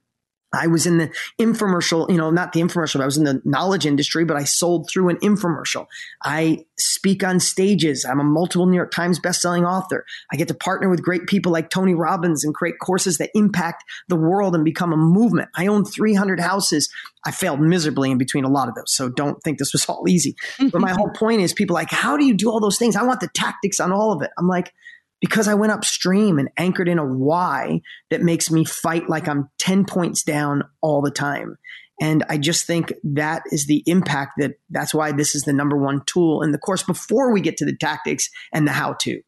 [0.53, 3.85] I was in the infomercial, you know, not the infomercial, I was in the knowledge
[3.85, 5.87] industry, but I sold through an infomercial.
[6.23, 8.05] I speak on stages.
[8.05, 10.05] I'm a multiple New York Times bestselling author.
[10.31, 13.83] I get to partner with great people like Tony Robbins and create courses that impact
[14.07, 15.49] the world and become a movement.
[15.55, 16.89] I own 300 houses.
[17.25, 18.93] I failed miserably in between a lot of those.
[18.93, 20.35] So don't think this was all easy.
[20.71, 22.95] But my whole point is people like, how do you do all those things?
[22.95, 24.31] I want the tactics on all of it.
[24.37, 24.73] I'm like,
[25.21, 29.49] because I went upstream and anchored in a why that makes me fight like I'm
[29.59, 31.57] 10 points down all the time.
[32.01, 35.77] And I just think that is the impact that that's why this is the number
[35.77, 39.21] one tool in the course before we get to the tactics and the how to.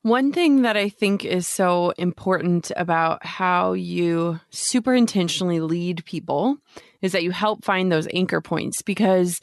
[0.00, 6.58] One thing that I think is so important about how you super intentionally lead people
[7.00, 9.40] is that you help find those anchor points because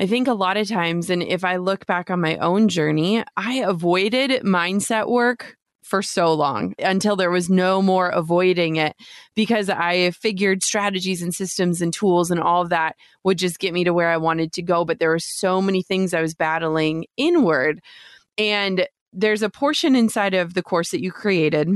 [0.00, 3.22] I think a lot of times, and if I look back on my own journey,
[3.36, 8.96] I avoided mindset work for so long until there was no more avoiding it
[9.34, 13.74] because I figured strategies and systems and tools and all of that would just get
[13.74, 14.86] me to where I wanted to go.
[14.86, 17.82] But there were so many things I was battling inward.
[18.38, 21.68] And there's a portion inside of the course that you created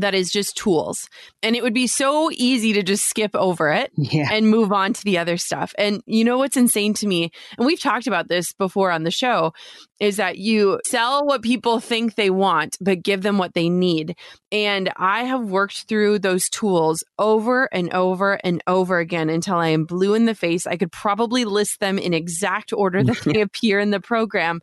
[0.00, 1.08] that is just tools.
[1.42, 4.28] And it would be so easy to just skip over it yeah.
[4.30, 5.74] and move on to the other stuff.
[5.76, 7.30] And you know what's insane to me?
[7.56, 9.52] And we've talked about this before on the show
[10.00, 14.16] is that you sell what people think they want, but give them what they need.
[14.52, 19.68] And I have worked through those tools over and over and over again until I
[19.68, 20.66] am blue in the face.
[20.66, 24.60] I could probably list them in exact order that they appear in the program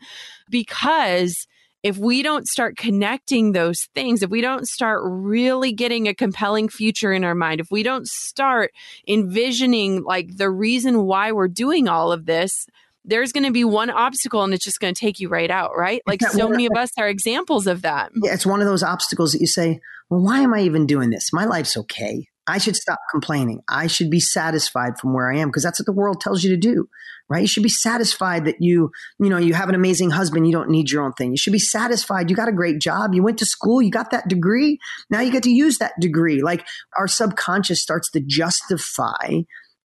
[0.49, 1.45] because
[1.85, 6.67] if we don't start connecting those things, if we don't start really getting a compelling
[6.67, 8.71] future in our mind, if we don't start
[9.07, 12.65] envisioning like the reason why we're doing all of this,
[13.03, 15.77] there's going to be one obstacle and it's just going to take you right out,
[15.77, 16.01] right?
[16.07, 18.09] Like so many of us are examples of that.
[18.15, 21.11] Yeah, it's one of those obstacles that you say, well, why am I even doing
[21.11, 21.31] this?
[21.31, 22.27] My life's okay.
[22.47, 23.61] I should stop complaining.
[23.69, 26.49] I should be satisfied from where I am because that's what the world tells you
[26.49, 26.89] to do,
[27.29, 27.41] right?
[27.41, 30.45] You should be satisfied that you, you know, you have an amazing husband.
[30.47, 31.31] You don't need your own thing.
[31.31, 32.29] You should be satisfied.
[32.29, 33.13] You got a great job.
[33.13, 33.81] You went to school.
[33.81, 34.79] You got that degree.
[35.09, 36.41] Now you get to use that degree.
[36.41, 36.65] Like
[36.97, 39.41] our subconscious starts to justify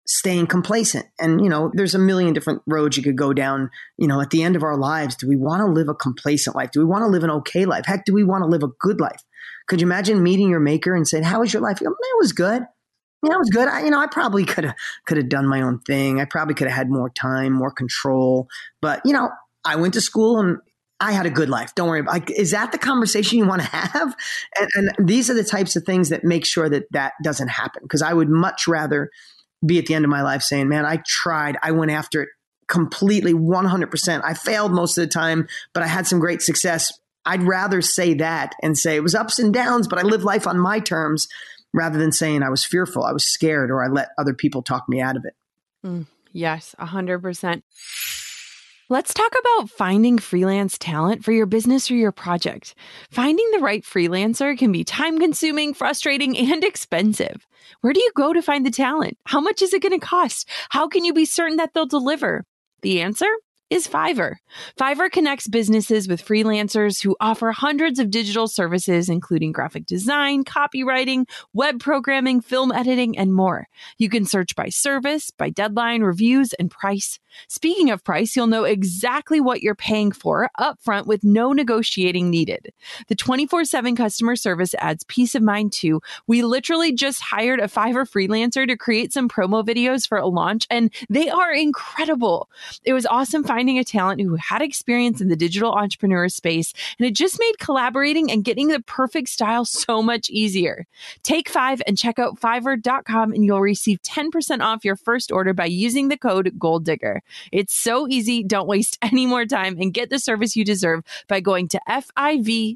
[0.09, 1.07] staying complacent.
[1.19, 3.71] And, you know, there's a million different roads you could go down.
[3.99, 6.55] You know, at the end of our lives, do we want to live a complacent
[6.55, 6.71] life?
[6.71, 7.87] Do we want to live an okay life?
[7.87, 9.21] Heck, do we want to live a good life?
[9.67, 12.33] Could you imagine meeting your maker and saying, "How was your life?" Go, "It was
[12.33, 12.63] good.
[13.29, 13.69] Yeah, was good.
[13.69, 14.75] I, you know, I probably could have
[15.07, 16.21] could have done my own thing.
[16.21, 18.49] I probably could have had more time, more control.
[18.81, 19.31] But you know,
[19.65, 20.59] I went to school and
[21.01, 21.75] I had a good life.
[21.75, 22.03] Don't worry.
[22.03, 24.17] Like, is that the conversation you want to have?
[24.59, 27.83] And, and these are the types of things that make sure that that doesn't happen.
[27.83, 29.11] Because I would much rather
[29.65, 31.57] be at the end of my life saying, "Man, I tried.
[31.63, 32.29] I went after it."
[32.69, 34.23] completely 100%.
[34.25, 36.93] I failed most of the time, but I had some great success.
[37.25, 40.47] I'd rather say that and say it was ups and downs, but I lived life
[40.49, 41.29] on my terms
[41.77, 44.89] rather than saying I was fearful, I was scared, or I let other people talk
[44.89, 45.35] me out of it.
[45.87, 47.63] Mm, yes, 100%.
[48.89, 52.75] Let's talk about finding freelance talent for your business or your project.
[53.11, 57.47] Finding the right freelancer can be time consuming, frustrating, and expensive.
[57.81, 59.19] Where do you go to find the talent?
[59.27, 60.49] How much is it going to cost?
[60.71, 62.45] How can you be certain that they'll deliver?
[62.83, 63.29] The answer?
[63.69, 64.37] Is Fiverr.
[64.79, 71.29] Fiverr connects businesses with freelancers who offer hundreds of digital services, including graphic design, copywriting,
[71.53, 73.67] web programming, film editing, and more.
[73.99, 77.19] You can search by service, by deadline, reviews, and price.
[77.49, 82.73] Speaking of price, you'll know exactly what you're paying for upfront with no negotiating needed.
[83.09, 86.01] The 24 7 customer service adds peace of mind too.
[86.27, 90.67] We literally just hired a Fiverr freelancer to create some promo videos for a launch,
[90.71, 92.49] and they are incredible.
[92.85, 97.09] It was awesome finding a talent who had experience in the digital entrepreneur space, and
[97.09, 100.85] it just made collaborating and getting the perfect style so much easier.
[101.23, 105.65] Take five and check out fiverr.com, and you'll receive 10% off your first order by
[105.65, 107.23] using the code Goal Digger.
[107.51, 108.43] It's so easy.
[108.43, 112.75] Don't waste any more time and get the service you deserve by going to F-I-V-E-R-R.com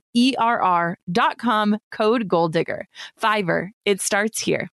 [1.90, 2.88] code Goal Digger.
[3.20, 3.68] Fiverr.
[3.84, 4.70] It starts here.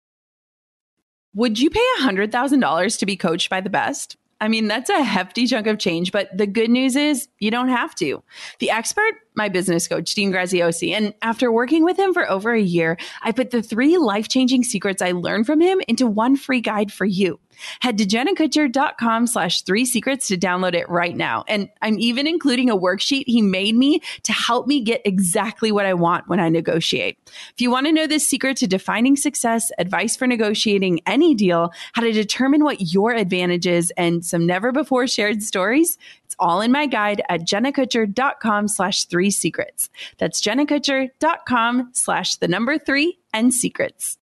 [1.33, 4.17] Would you pay $100,000 to be coached by the best?
[4.43, 7.69] I mean, that's a hefty chunk of change, but the good news is you don't
[7.69, 8.21] have to.
[8.60, 12.61] The expert, my business coach, Dean Graziosi, and after working with him for over a
[12.61, 16.61] year, I put the three life changing secrets I learned from him into one free
[16.61, 17.39] guide for you.
[17.81, 21.43] Head to jennakutcher.com slash three secrets to download it right now.
[21.47, 25.85] And I'm even including a worksheet he made me to help me get exactly what
[25.85, 27.17] I want when I negotiate.
[27.53, 31.71] If you want to know the secret to defining success, advice for negotiating any deal,
[31.93, 35.97] how to determine what your advantage is, and some never before shared stories,
[36.33, 39.91] it's all in my guide at jennakutcher.com slash three secrets.
[40.17, 44.17] That's jennakutcher.com slash the number three and secrets.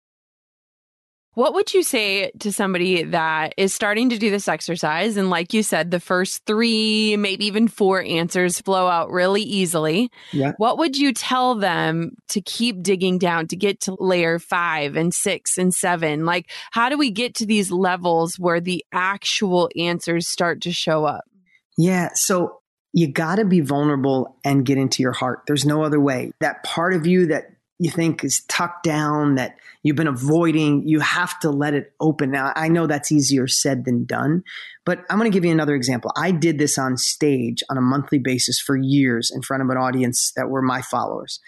[1.35, 5.19] What would you say to somebody that is starting to do this exercise?
[5.19, 10.11] And like you said, the first three, maybe even four answers flow out really easily.
[10.33, 10.55] Yeah.
[10.57, 15.13] What would you tell them to keep digging down to get to layer five and
[15.13, 16.25] six and seven?
[16.25, 21.05] Like, how do we get to these levels where the actual answers start to show
[21.05, 21.25] up?
[21.79, 22.11] Yeah.
[22.15, 22.61] So
[22.93, 25.45] you got to be vulnerable and get into your heart.
[25.47, 26.33] There's no other way.
[26.41, 30.99] That part of you that you think is tucked down, that you've been avoiding, you
[30.99, 32.33] have to let it open.
[32.33, 34.43] Now, I know that's easier said than done,
[34.85, 36.11] but I'm going to give you another example.
[36.17, 39.77] I did this on stage on a monthly basis for years in front of an
[39.77, 41.39] audience that were my followers.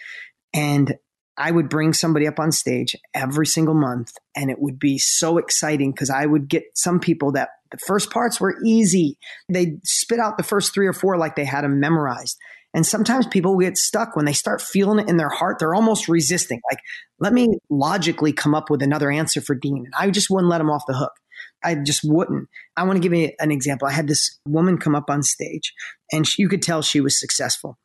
[0.54, 0.94] And
[1.36, 5.38] I would bring somebody up on stage every single month, and it would be so
[5.38, 9.16] exciting because I would get some people that the first parts were easy.
[9.48, 12.36] They spit out the first three or four like they had them memorized.
[12.72, 15.58] And sometimes people get stuck when they start feeling it in their heart.
[15.58, 16.60] They're almost resisting.
[16.70, 16.80] Like,
[17.18, 19.84] let me logically come up with another answer for Dean.
[19.86, 21.12] And I just wouldn't let him off the hook.
[21.64, 22.48] I just wouldn't.
[22.76, 23.88] I want to give you an example.
[23.88, 25.74] I had this woman come up on stage,
[26.12, 27.78] and she, you could tell she was successful.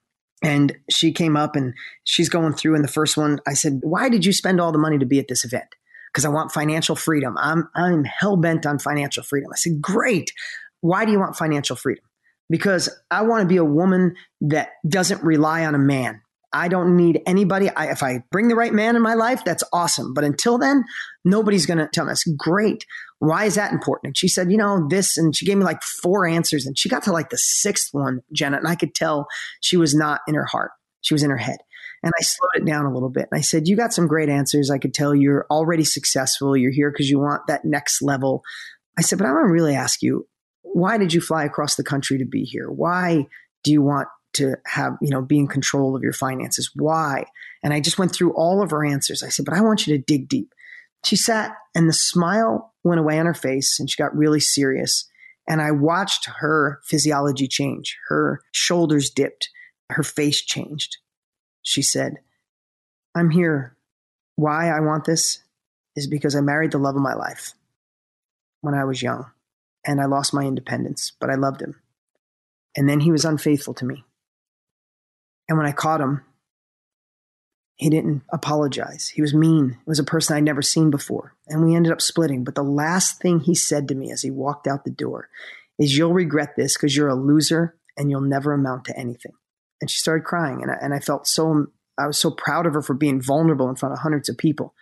[0.44, 2.76] And she came up and she's going through.
[2.76, 5.18] And the first one, I said, Why did you spend all the money to be
[5.18, 5.68] at this event?
[6.16, 7.36] Because I want financial freedom.
[7.38, 9.50] I'm, I'm hell bent on financial freedom.
[9.52, 10.32] I said, Great.
[10.80, 12.06] Why do you want financial freedom?
[12.50, 16.22] because I want to be a woman that doesn't rely on a man.
[16.54, 17.70] I don't need anybody.
[17.70, 20.14] I, if I bring the right man in my life, that's awesome.
[20.14, 20.86] But until then,
[21.26, 22.12] nobody's going to tell me.
[22.12, 22.86] That's great.
[23.20, 24.10] Why is that important?
[24.10, 26.66] And she said, you know, this, and she gave me like four answers.
[26.66, 29.28] And she got to like the sixth one, Jenna, and I could tell
[29.60, 30.72] she was not in her heart.
[31.02, 31.58] She was in her head.
[32.06, 33.28] And I slowed it down a little bit.
[33.32, 34.70] And I said, You got some great answers.
[34.70, 36.56] I could tell you're already successful.
[36.56, 38.44] You're here because you want that next level.
[38.98, 40.28] I said, But I want to really ask you,
[40.76, 42.70] why did you fly across the country to be here?
[42.70, 43.28] Why
[43.64, 46.70] do you want to have, you know, be in control of your finances?
[46.76, 47.26] Why?
[47.64, 49.24] And I just went through all of her answers.
[49.24, 50.54] I said, but I want you to dig deep.
[51.06, 55.08] She sat and the smile went away on her face and she got really serious.
[55.48, 57.96] And I watched her physiology change.
[58.10, 59.50] Her shoulders dipped,
[59.92, 60.98] her face changed.
[61.66, 62.20] She said,
[63.16, 63.76] I'm here.
[64.36, 65.42] Why I want this
[65.96, 67.54] is because I married the love of my life
[68.62, 69.32] when I was young
[69.86, 71.82] and I lost my independence, but I loved him.
[72.78, 74.06] And then he was unfaithful to me.
[75.50, 76.22] And when I caught him,
[77.78, 79.10] he didn't apologize.
[79.10, 79.72] He was mean.
[79.72, 81.36] It was a person I'd never seen before.
[81.48, 82.44] And we ended up splitting.
[82.44, 85.30] But the last thing he said to me as he walked out the door
[85.80, 89.34] is, You'll regret this because you're a loser and you'll never amount to anything.
[89.82, 90.62] And she started crying.
[90.62, 93.70] And I, and I felt so, I was so proud of her for being vulnerable
[93.70, 94.74] in front of hundreds of people.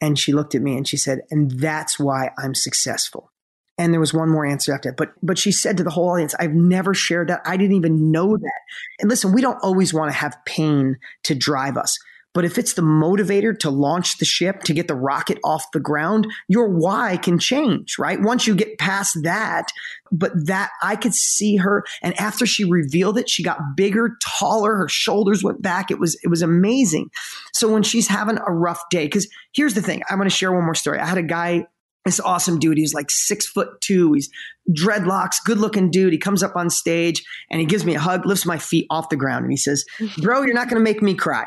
[0.00, 3.32] And she looked at me and she said, And that's why I'm successful.
[3.76, 4.96] And there was one more answer after that.
[4.96, 7.40] But but she said to the whole audience, I've never shared that.
[7.44, 8.60] I didn't even know that.
[8.98, 11.98] And listen, we don't always want to have pain to drive us.
[12.32, 15.80] But if it's the motivator to launch the ship, to get the rocket off the
[15.80, 18.20] ground, your why can change, right?
[18.20, 19.72] Once you get past that,
[20.12, 21.84] but that I could see her.
[22.02, 25.90] And after she revealed it, she got bigger, taller, her shoulders went back.
[25.90, 27.10] It was, it was amazing.
[27.52, 30.52] So when she's having a rough day, because here's the thing, I'm going to share
[30.52, 31.00] one more story.
[31.00, 31.66] I had a guy
[32.04, 32.78] this awesome dude.
[32.78, 34.14] He's like six foot two.
[34.14, 34.30] He's
[34.70, 36.12] dreadlocks, good looking dude.
[36.12, 39.10] He comes up on stage and he gives me a hug, lifts my feet off
[39.10, 39.84] the ground, and he says,
[40.18, 41.44] Bro, you're not going to make me cry.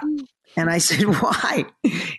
[0.55, 1.65] And I said, Why?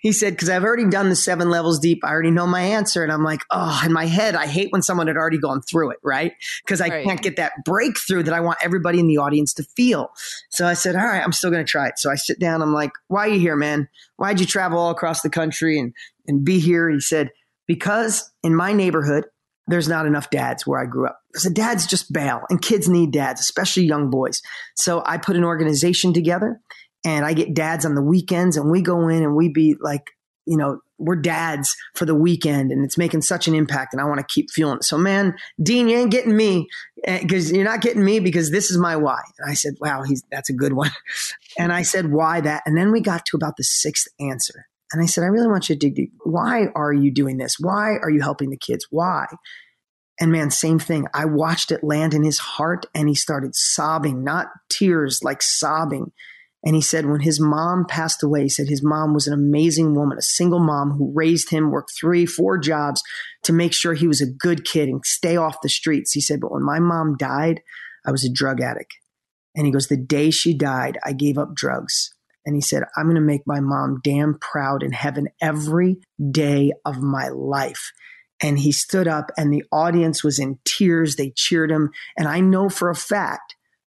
[0.01, 2.05] He said, Because I've already done the seven levels deep.
[2.05, 3.03] I already know my answer.
[3.03, 5.91] And I'm like, Oh, in my head, I hate when someone had already gone through
[5.91, 6.33] it, right?
[6.65, 7.05] Because I right.
[7.05, 10.11] can't get that breakthrough that I want everybody in the audience to feel.
[10.51, 11.99] So I said, All right, I'm still going to try it.
[11.99, 12.63] So I sit down.
[12.63, 13.89] I'm like, Why are you here, man?
[14.17, 15.93] Why'd you travel all across the country and,
[16.27, 16.91] and be here?
[16.91, 17.31] he said,
[17.67, 19.27] Because in my neighborhood,
[19.67, 21.21] there's not enough dads where I grew up.
[21.35, 24.43] So dads just bail and kids need dads, especially young boys.
[24.77, 26.61] So I put an organization together
[27.05, 30.11] and I get dads on the weekends and we go in and we be like,
[30.47, 34.05] you know, we're dads for the weekend and it's making such an impact and I
[34.05, 34.85] want to keep fueling it.
[34.85, 36.69] So man, Dean, you ain't getting me
[37.05, 39.21] because eh, you're not getting me because this is my why.
[39.39, 40.91] And I said, wow, he's, that's a good one.
[41.57, 42.65] And I said, why that?
[42.67, 44.67] And then we got to about the sixth answer.
[44.93, 46.13] And I said, I really want you to dig deep.
[46.25, 47.61] Why are you doing this?
[47.61, 48.89] Why are you helping the kids?
[48.91, 49.27] Why?
[50.21, 51.07] And man, same thing.
[51.15, 56.13] I watched it land in his heart and he started sobbing, not tears, like sobbing.
[56.65, 59.95] And he said when his mom passed away, he said his mom was an amazing
[59.95, 63.03] woman, a single mom who raised him, worked three, four jobs
[63.43, 66.13] to make sure he was a good kid and stay off the streets.
[66.13, 67.61] He said, but when my mom died,
[68.07, 68.95] I was a drug addict.
[69.55, 72.15] And he goes, the day she died, I gave up drugs.
[72.47, 75.99] And he said, I'm going to make my mom damn proud in heaven every
[76.31, 77.93] day of my life.
[78.43, 81.17] And he stood up and the audience was in tears.
[81.17, 81.91] They cheered him.
[82.19, 83.54] And I know for a fact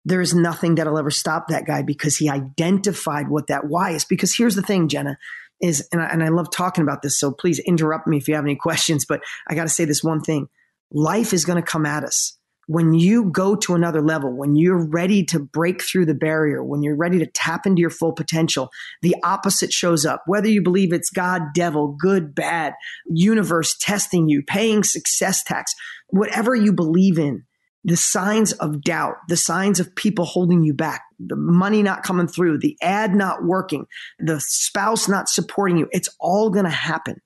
[0.07, 4.05] there is nothing that'll ever stop that guy because he identified what that why is.
[4.05, 5.17] Because here's the thing, Jenna,
[5.61, 8.35] is, and I, and I love talking about this, so please interrupt me if you
[8.35, 10.47] have any questions, but I got to say this one thing.
[10.93, 12.37] Life is going to come at us.
[12.67, 16.83] When you go to another level, when you're ready to break through the barrier, when
[16.83, 18.69] you're ready to tap into your full potential,
[19.01, 20.23] the opposite shows up.
[20.25, 22.73] Whether you believe it's God, devil, good, bad,
[23.09, 25.73] universe testing you, paying success tax,
[26.09, 27.43] whatever you believe in,
[27.87, 32.27] the signs of doubt, the signs of people holding you back, the money not coming
[32.27, 33.87] through, the ad not working,
[34.19, 37.21] the spouse not supporting you, it's all going to happen.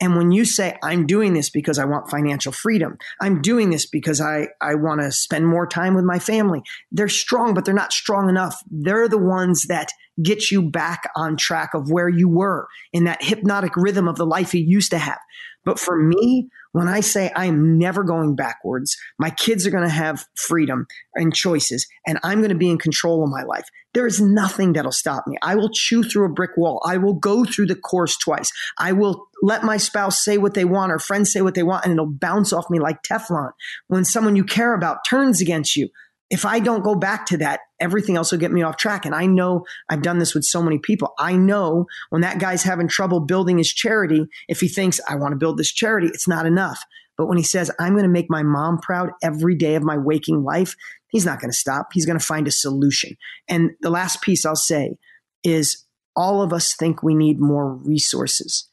[0.00, 3.86] And when you say, I'm doing this because I want financial freedom, I'm doing this
[3.86, 7.72] because I, I want to spend more time with my family, they're strong, but they're
[7.72, 8.60] not strong enough.
[8.68, 13.22] They're the ones that get you back on track of where you were in that
[13.22, 15.18] hypnotic rhythm of the life you used to have.
[15.64, 19.88] But for me, when I say I'm never going backwards, my kids are going to
[19.88, 23.68] have freedom and choices, and I'm going to be in control of my life.
[23.92, 25.36] There is nothing that'll stop me.
[25.42, 26.80] I will chew through a brick wall.
[26.86, 28.52] I will go through the course twice.
[28.78, 31.84] I will let my spouse say what they want or friends say what they want,
[31.84, 33.50] and it'll bounce off me like Teflon.
[33.88, 35.88] When someone you care about turns against you,
[36.30, 39.04] if I don't go back to that, everything else will get me off track.
[39.04, 41.12] And I know I've done this with so many people.
[41.18, 45.32] I know when that guy's having trouble building his charity, if he thinks, I want
[45.32, 46.84] to build this charity, it's not enough.
[47.18, 49.98] But when he says, I'm going to make my mom proud every day of my
[49.98, 50.76] waking life,
[51.08, 51.88] he's not going to stop.
[51.92, 53.16] He's going to find a solution.
[53.48, 54.96] And the last piece I'll say
[55.42, 58.68] is all of us think we need more resources.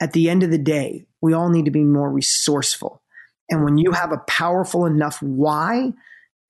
[0.00, 3.02] At the end of the day, we all need to be more resourceful.
[3.50, 5.92] And when you have a powerful enough why,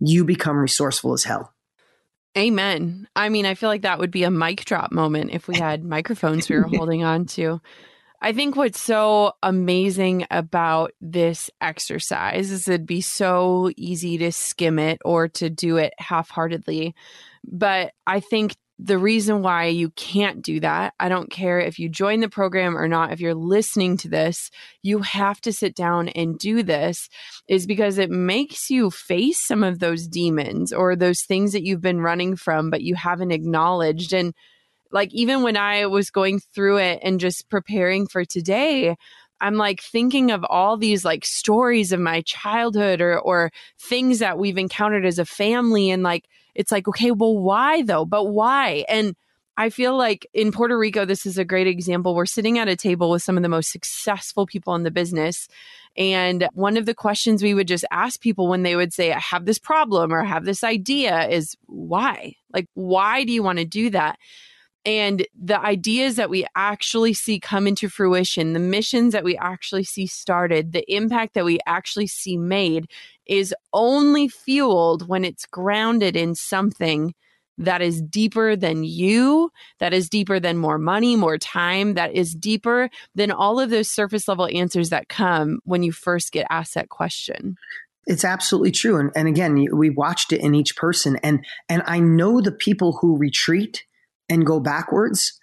[0.04, 1.52] you become resourceful as hell.
[2.36, 3.06] Amen.
[3.14, 5.84] I mean, I feel like that would be a mic drop moment if we had
[5.84, 7.60] microphones we were holding on to.
[8.20, 14.78] I think what's so amazing about this exercise is it'd be so easy to skim
[14.78, 16.94] it or to do it half heartedly.
[17.44, 18.54] But I think
[18.84, 22.76] the reason why you can't do that, I don't care if you join the program
[22.76, 24.50] or not, if you're listening to this,
[24.82, 27.08] you have to sit down and do this,
[27.46, 31.80] is because it makes you face some of those demons or those things that you've
[31.80, 34.12] been running from, but you haven't acknowledged.
[34.12, 34.34] And
[34.90, 38.96] like, even when I was going through it and just preparing for today,
[39.42, 44.38] I'm like thinking of all these like stories of my childhood or or things that
[44.38, 48.04] we've encountered as a family and like it's like, okay, well, why though?
[48.04, 48.84] But why?
[48.88, 49.14] And
[49.56, 52.14] I feel like in Puerto Rico, this is a great example.
[52.14, 55.46] We're sitting at a table with some of the most successful people in the business.
[55.96, 59.18] And one of the questions we would just ask people when they would say, I
[59.18, 62.36] have this problem or I have this idea is why?
[62.52, 64.18] Like, why do you want to do that?
[64.84, 69.84] And the ideas that we actually see come into fruition, the missions that we actually
[69.84, 72.90] see started, the impact that we actually see made
[73.26, 77.14] is only fueled when it's grounded in something
[77.58, 82.34] that is deeper than you, that is deeper than more money, more time, that is
[82.34, 86.74] deeper than all of those surface level answers that come when you first get asked
[86.74, 87.56] that question.
[88.06, 88.96] It's absolutely true.
[88.98, 91.16] And, and again, we watched it in each person.
[91.22, 93.84] And, and I know the people who retreat
[94.32, 95.38] and go backwards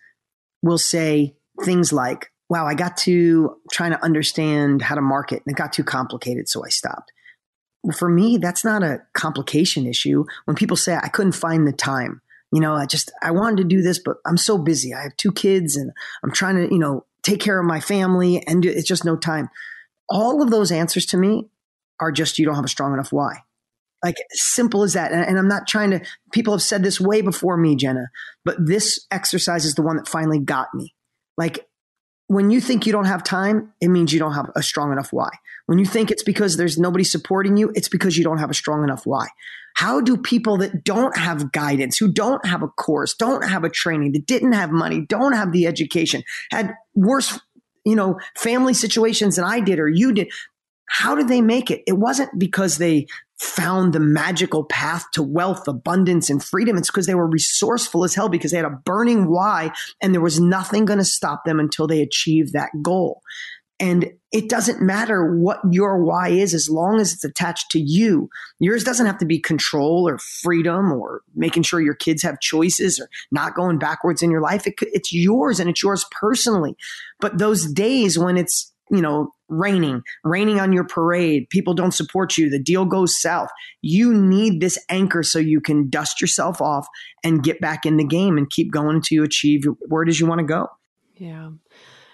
[0.63, 5.53] will say things like, wow, I got to trying to understand how to market and
[5.53, 6.49] it got too complicated.
[6.49, 7.11] So I stopped.
[7.95, 10.25] For me, that's not a complication issue.
[10.45, 12.21] When people say I couldn't find the time,
[12.51, 14.91] you know, I just, I wanted to do this, but I'm so busy.
[14.91, 15.91] I have two kids and
[16.23, 19.49] I'm trying to, you know, take care of my family and it's just no time.
[20.09, 21.47] All of those answers to me
[21.99, 23.43] are just, you don't have a strong enough why.
[24.03, 25.11] Like simple as that.
[25.11, 28.07] And, and, I'm not trying to, people have said this way before me, Jenna,
[28.45, 30.95] but this exercise is the one that finally got me.
[31.37, 31.67] Like
[32.27, 35.11] when you think you don't have time, it means you don't have a strong enough
[35.11, 35.29] why.
[35.65, 38.53] When you think it's because there's nobody supporting you, it's because you don't have a
[38.53, 39.27] strong enough why.
[39.75, 43.69] How do people that don't have guidance, who don't have a course, don't have a
[43.69, 47.39] training, that didn't have money, don't have the education, had worse,
[47.85, 50.31] you know, family situations than I did or you did,
[50.87, 51.81] how did they make it?
[51.87, 53.07] It wasn't because they
[53.39, 56.77] found the magical path to wealth, abundance, and freedom.
[56.77, 59.71] It's because they were resourceful as hell because they had a burning why
[60.01, 63.21] and there was nothing going to stop them until they achieved that goal.
[63.81, 68.27] And it doesn't matter what your why is as long as it's attached to you.
[68.59, 72.99] Yours doesn't have to be control or freedom or making sure your kids have choices
[72.99, 74.67] or not going backwards in your life.
[74.67, 76.75] It, it's yours and it's yours personally.
[77.21, 82.37] But those days when it's you know, raining, raining on your parade, people don't support
[82.37, 83.49] you, the deal goes south.
[83.81, 86.87] You need this anchor so you can dust yourself off
[87.23, 90.19] and get back in the game and keep going until you achieve where it is
[90.19, 90.67] you want to go.
[91.15, 91.49] Yeah.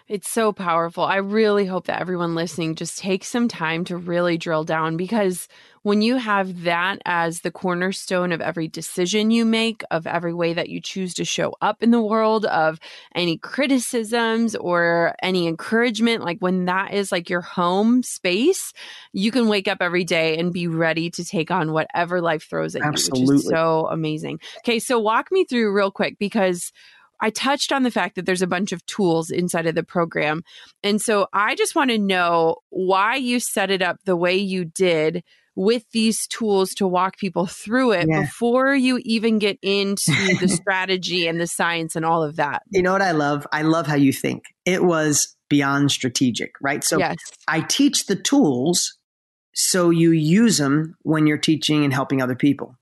[0.08, 1.04] It's so powerful.
[1.04, 5.48] I really hope that everyone listening just takes some time to really drill down because
[5.82, 10.54] when you have that as the cornerstone of every decision you make, of every way
[10.54, 12.80] that you choose to show up in the world, of
[13.16, 18.74] any criticisms or any encouragement, like when that is like your home space,
[19.12, 22.76] you can wake up every day and be ready to take on whatever life throws
[22.76, 23.22] at Absolutely.
[23.22, 24.40] you, which is so amazing.
[24.60, 26.72] Okay, so walk me through real quick because
[27.22, 30.44] I touched on the fact that there's a bunch of tools inside of the program.
[30.84, 34.66] And so I just want to know why you set it up the way you
[34.66, 35.24] did
[35.56, 38.22] with these tools to walk people through it yeah.
[38.22, 42.62] before you even get into the strategy and the science and all of that.
[42.72, 43.48] You know what I love?
[43.54, 44.44] I love how you think.
[44.66, 46.84] It was beyond strategic, right?
[46.84, 47.16] So yes.
[47.48, 48.98] I teach the tools
[49.54, 52.76] so you use them when you're teaching and helping other people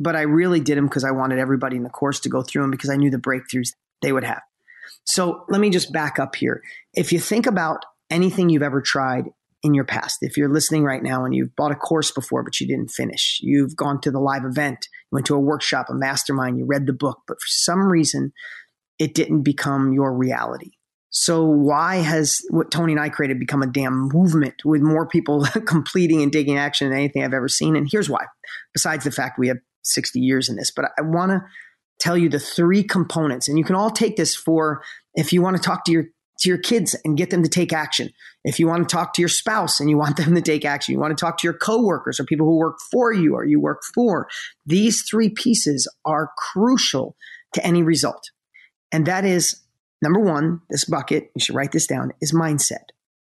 [0.00, 2.62] but I really did them because I wanted everybody in the course to go through
[2.62, 3.70] them because I knew the breakthroughs
[4.02, 4.42] they would have.
[5.04, 6.62] So let me just back up here.
[6.94, 9.26] If you think about anything you've ever tried
[9.62, 12.60] in your past, if you're listening right now and you've bought a course before but
[12.60, 15.94] you didn't finish, you've gone to the live event, you went to a workshop, a
[15.94, 18.32] mastermind, you read the book, but for some reason
[18.98, 20.72] it didn't become your reality.
[21.10, 25.44] So why has what Tony and I created become a damn movement with more people
[25.66, 27.76] completing and taking action than anything I've ever seen?
[27.76, 28.26] And here's why.
[28.74, 30.70] Besides the fact we have 60 years in this.
[30.74, 31.44] But I want to
[32.00, 34.82] tell you the three components, and you can all take this for
[35.14, 36.04] if you want to talk to your
[36.40, 38.10] to your kids and get them to take action.
[38.44, 40.92] If you want to talk to your spouse and you want them to take action,
[40.92, 43.60] you want to talk to your coworkers or people who work for you or you
[43.60, 44.28] work for.
[44.64, 47.16] These three pieces are crucial
[47.54, 48.30] to any result.
[48.92, 49.62] And that is
[50.00, 52.84] number one, this bucket, you should write this down, is mindset.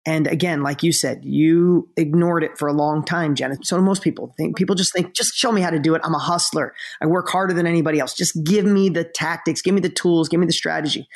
[0.07, 3.57] And again, like you said, you ignored it for a long time, Jenna.
[3.63, 6.03] So most people think people just think, just show me how to do it.
[6.05, 6.75] I'm a hustler.
[7.01, 8.13] I work harder than anybody else.
[8.15, 11.09] Just give me the tactics, give me the tools, give me the strategy.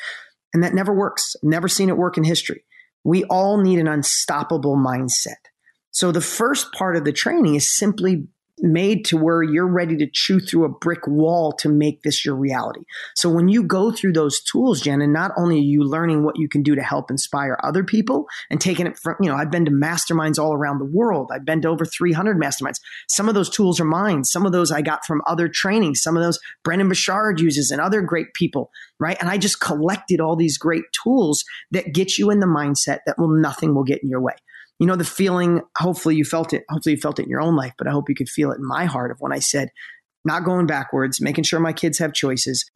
[0.53, 1.35] And that never works.
[1.43, 2.63] Never seen it work in history.
[3.03, 5.35] We all need an unstoppable mindset.
[5.91, 8.27] So the first part of the training is simply
[8.61, 12.35] made to where you're ready to chew through a brick wall to make this your
[12.35, 12.81] reality.
[13.15, 16.37] So when you go through those tools, Jen, and not only are you learning what
[16.37, 19.51] you can do to help inspire other people and taking it from, you know, I've
[19.51, 21.29] been to masterminds all around the world.
[21.33, 22.79] I've been to over 300 masterminds.
[23.07, 24.23] Some of those tools are mine.
[24.23, 26.01] Some of those I got from other trainings.
[26.01, 29.17] Some of those Brendon Burchard uses and other great people, right?
[29.19, 33.17] And I just collected all these great tools that get you in the mindset that
[33.17, 34.35] will nothing will get in your way
[34.79, 37.55] you know the feeling hopefully you felt it hopefully you felt it in your own
[37.55, 39.69] life but i hope you could feel it in my heart of when i said
[40.25, 42.69] not going backwards making sure my kids have choices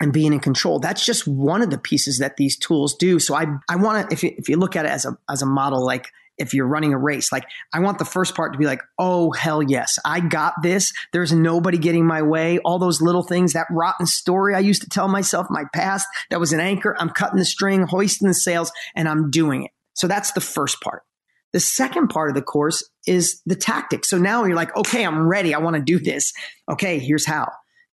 [0.00, 0.78] and being in control.
[0.78, 3.18] That's just one of the pieces that these tools do.
[3.18, 5.42] So i i want to if you, if you look at it as a as
[5.42, 7.44] a model like if you're running a race like
[7.74, 10.92] i want the first part to be like oh hell yes i got this.
[11.12, 12.58] There's nobody getting my way.
[12.60, 16.40] All those little things that rotten story i used to tell myself my past that
[16.40, 16.96] was an anchor.
[16.98, 19.70] I'm cutting the string hoisting the sails and i'm doing it.
[19.94, 21.02] So that's the first part
[21.52, 24.10] the second part of the course is the tactics.
[24.10, 25.54] So now you're like, okay, I'm ready.
[25.54, 26.32] I want to do this.
[26.70, 27.48] Okay, here's how.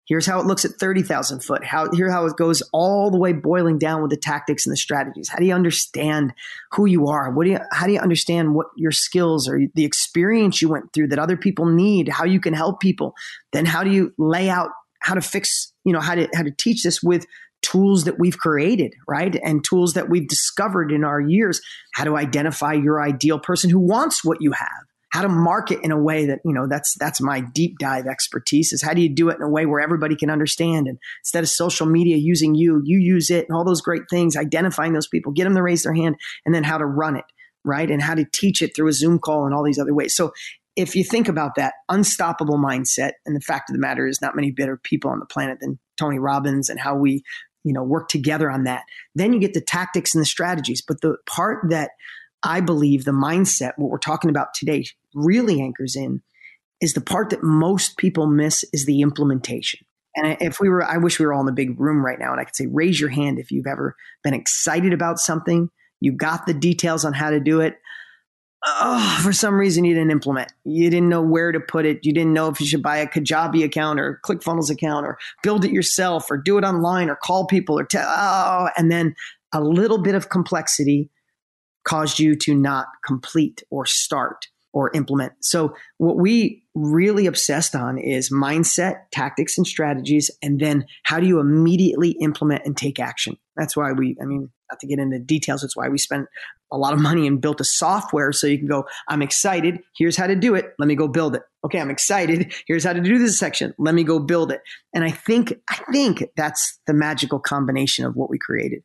[0.07, 1.63] Here's how it looks at 30,000 foot.
[1.63, 4.77] How, here how it goes all the way boiling down with the tactics and the
[4.77, 5.29] strategies.
[5.29, 6.31] How do you understand
[6.73, 7.31] who you are?
[7.31, 10.93] What do you, how do you understand what your skills or the experience you went
[10.93, 12.07] through that other people need?
[12.07, 13.15] How you can help people?
[13.51, 16.51] Then how do you lay out how to fix, you know, how to, how to
[16.51, 17.25] teach this with
[17.65, 19.35] tools that we've created, right?
[19.43, 21.59] And tools that we've discovered in our years,
[21.93, 24.69] how to identify your ideal person who wants what you have.
[25.11, 28.73] How to market in a way that you know that's that's my deep dive expertise
[28.73, 30.87] is how do you do it in a way where everybody can understand?
[30.87, 34.35] And instead of social media using you you use it and all those great things
[34.35, 37.23] identifying those people get them to raise their hand and then how to run it
[37.65, 37.89] right?
[37.89, 40.15] And how to teach it through a zoom call and all these other ways.
[40.15, 40.31] So
[40.75, 44.35] if you think about that unstoppable mindset and the fact of the matter is not
[44.35, 47.23] many better people on the planet than tony robbins and how we
[47.65, 48.83] you know work together on that
[49.15, 51.91] then you get the tactics and the strategies but the part that
[52.45, 54.85] I believe the mindset, what we're talking about today,
[55.15, 56.21] really anchors in
[56.79, 59.79] is the part that most people miss is the implementation.
[60.15, 62.31] And if we were, I wish we were all in the big room right now
[62.31, 66.11] and I could say, raise your hand if you've ever been excited about something, you
[66.11, 67.77] got the details on how to do it.
[68.67, 70.51] Oh, for some reason you didn't implement.
[70.63, 71.99] You didn't know where to put it.
[72.03, 75.65] You didn't know if you should buy a Kajabi account or ClickFunnels account or build
[75.65, 78.07] it yourself or do it online or call people or tell.
[78.07, 79.15] Oh, and then
[79.53, 81.09] a little bit of complexity
[81.87, 85.33] caused you to not complete or start or implement.
[85.41, 91.27] So what we really obsessed on is mindset, tactics and strategies and then how do
[91.27, 93.37] you immediately implement and take action.
[93.55, 96.27] That's why we I mean not to get into details that's why we spent
[96.71, 100.17] a lot of money and built a software so you can go I'm excited, here's
[100.17, 101.43] how to do it, let me go build it.
[101.63, 104.61] Okay, I'm excited, here's how to do this section, let me go build it.
[104.93, 108.83] And I think I think that's the magical combination of what we created.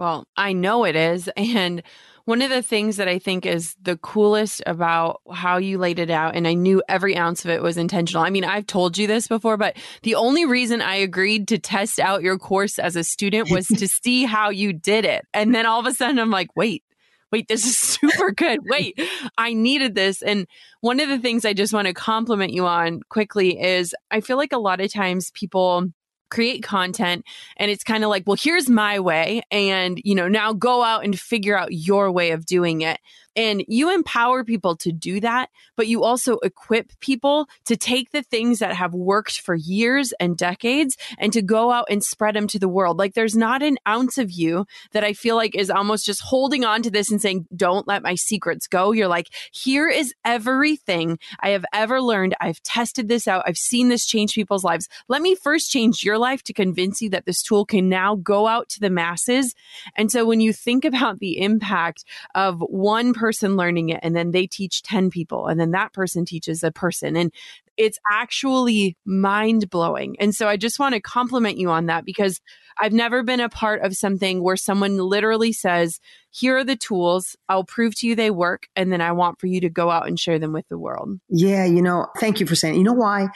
[0.00, 1.82] Well, I know it is and
[2.24, 6.10] one of the things that I think is the coolest about how you laid it
[6.10, 8.22] out, and I knew every ounce of it was intentional.
[8.22, 11.98] I mean, I've told you this before, but the only reason I agreed to test
[11.98, 15.26] out your course as a student was to see how you did it.
[15.34, 16.84] And then all of a sudden, I'm like, wait,
[17.32, 18.60] wait, this is super good.
[18.64, 19.00] Wait,
[19.36, 20.22] I needed this.
[20.22, 20.46] And
[20.82, 24.36] one of the things I just want to compliment you on quickly is I feel
[24.36, 25.88] like a lot of times people
[26.30, 27.24] create content
[27.56, 31.04] and it's kind of like well here's my way and you know now go out
[31.04, 32.98] and figure out your way of doing it
[33.36, 38.22] and you empower people to do that, but you also equip people to take the
[38.22, 42.46] things that have worked for years and decades and to go out and spread them
[42.48, 42.98] to the world.
[42.98, 46.64] Like there's not an ounce of you that I feel like is almost just holding
[46.64, 48.92] on to this and saying, don't let my secrets go.
[48.92, 52.34] You're like, here is everything I have ever learned.
[52.40, 53.44] I've tested this out.
[53.46, 54.88] I've seen this change people's lives.
[55.08, 58.46] Let me first change your life to convince you that this tool can now go
[58.46, 59.54] out to the masses.
[59.96, 62.04] And so when you think about the impact
[62.34, 66.24] of one person learning it and then they teach 10 people and then that person
[66.24, 67.30] teaches a person and
[67.76, 70.16] it's actually mind blowing.
[70.18, 72.40] And so I just want to compliment you on that because
[72.80, 76.00] I've never been a part of something where someone literally says,
[76.30, 77.36] here are the tools.
[77.46, 78.68] I'll prove to you they work.
[78.74, 81.20] And then I want for you to go out and share them with the world.
[81.28, 81.66] Yeah.
[81.66, 83.28] You know, thank you for saying, you know why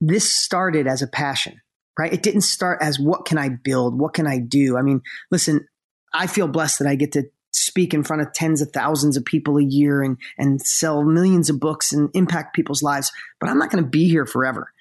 [0.00, 1.60] this started as a passion,
[1.98, 2.12] right?
[2.12, 3.98] It didn't start as what can I build?
[3.98, 4.76] What can I do?
[4.76, 5.66] I mean, listen,
[6.12, 7.24] I feel blessed that I get to
[7.54, 11.48] speak in front of tens of thousands of people a year and, and sell millions
[11.48, 14.72] of books and impact people's lives, but I'm not going to be here forever.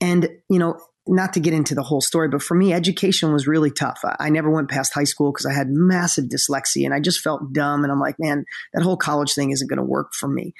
[0.00, 3.46] And, you know, not to get into the whole story, but for me, education was
[3.46, 4.00] really tough.
[4.04, 7.20] I, I never went past high school because I had massive dyslexia and I just
[7.20, 7.82] felt dumb.
[7.82, 10.52] And I'm like, man, that whole college thing isn't going to work for me.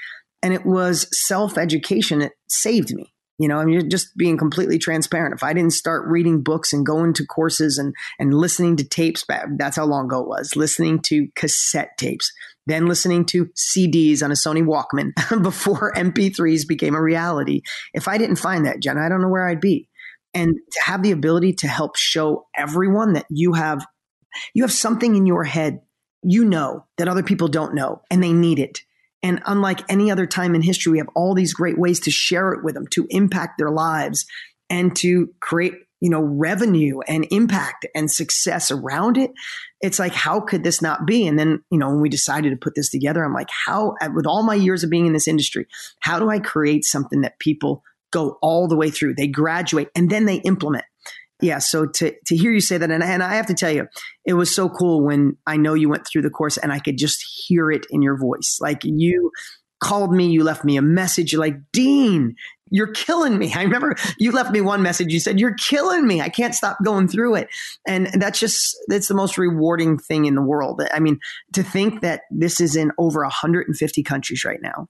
[0.43, 3.13] And it was self education that saved me.
[3.39, 5.35] You know, I mean, just being completely transparent.
[5.35, 9.25] If I didn't start reading books and going to courses and, and listening to tapes,
[9.57, 12.33] that's how long ago it was, listening to cassette tapes,
[12.67, 15.13] then listening to CDs on a Sony Walkman
[15.43, 17.63] before MP3s became a reality.
[17.95, 19.89] If I didn't find that, Jenna, I don't know where I'd be.
[20.35, 23.87] And to have the ability to help show everyone that you have,
[24.53, 25.81] you have something in your head
[26.23, 28.81] you know that other people don't know and they need it
[29.23, 32.53] and unlike any other time in history, we have all these great ways to share
[32.53, 34.25] it with them, to impact their lives
[34.71, 39.33] and to create, you know, revenue and impact and success around it.
[39.81, 41.27] It's like, how could this not be?
[41.27, 44.27] And then, you know, when we decided to put this together, I'm like, how, with
[44.27, 45.67] all my years of being in this industry,
[46.01, 49.15] how do I create something that people go all the way through?
[49.15, 50.85] They graduate and then they implement
[51.41, 53.87] yeah so to to hear you say that and, and i have to tell you
[54.25, 56.99] it was so cool when i know you went through the course and i could
[56.99, 58.59] just hear it in your voice.
[58.61, 59.31] Like you
[59.81, 62.35] called me you left me a message you're like dean
[62.71, 63.51] you're killing me.
[63.57, 66.21] I remember you left me one message you said you're killing me.
[66.21, 67.49] I can't stop going through it.
[67.87, 70.83] And that's just that's the most rewarding thing in the world.
[70.93, 71.19] I mean
[71.55, 74.89] to think that this is in over 150 countries right now.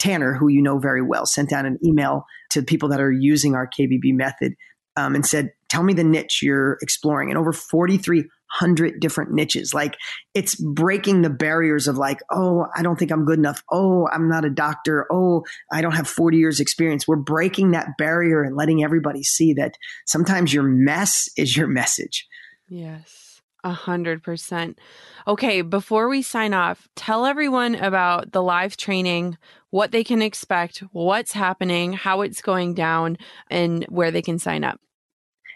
[0.00, 3.54] Tanner who you know very well sent out an email to people that are using
[3.54, 4.54] our kbb method
[4.96, 7.30] um, and said, Tell me the niche you're exploring.
[7.30, 9.72] And over 4,300 different niches.
[9.72, 9.96] Like
[10.34, 13.62] it's breaking the barriers of like, oh, I don't think I'm good enough.
[13.70, 15.06] Oh, I'm not a doctor.
[15.12, 17.06] Oh, I don't have 40 years experience.
[17.06, 19.74] We're breaking that barrier and letting everybody see that
[20.06, 22.26] sometimes your mess is your message.
[22.68, 23.29] Yes.
[23.62, 24.78] A hundred percent.
[25.26, 29.36] Okay, before we sign off, tell everyone about the live training,
[29.70, 33.18] what they can expect, what's happening, how it's going down,
[33.50, 34.80] and where they can sign up.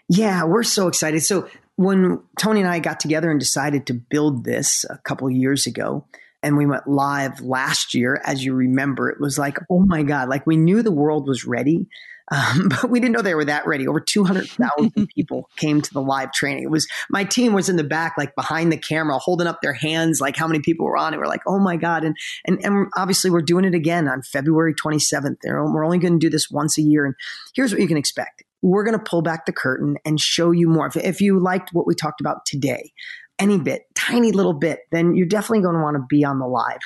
[0.07, 1.21] Yeah, we're so excited.
[1.21, 5.65] So when Tony and I got together and decided to build this a couple years
[5.65, 6.05] ago,
[6.43, 10.29] and we went live last year, as you remember, it was like, oh my God,
[10.29, 11.87] like we knew the world was ready.
[12.31, 13.87] Um, but we didn't know they were that ready.
[13.87, 16.63] Over 200,000 people came to the live training.
[16.63, 19.73] It was my team was in the back, like behind the camera, holding up their
[19.73, 21.17] hands, like how many people were on it.
[21.17, 22.03] We're like, oh my God.
[22.03, 22.15] And,
[22.45, 25.37] and, and obviously we're doing it again on February 27th.
[25.43, 27.05] We're only going to do this once a year.
[27.05, 27.15] And
[27.53, 28.43] here's what you can expect.
[28.61, 30.87] We're going to pull back the curtain and show you more.
[30.87, 32.91] If, if you liked what we talked about today,
[33.37, 36.47] any bit, tiny little bit, then you're definitely going to want to be on the
[36.47, 36.79] live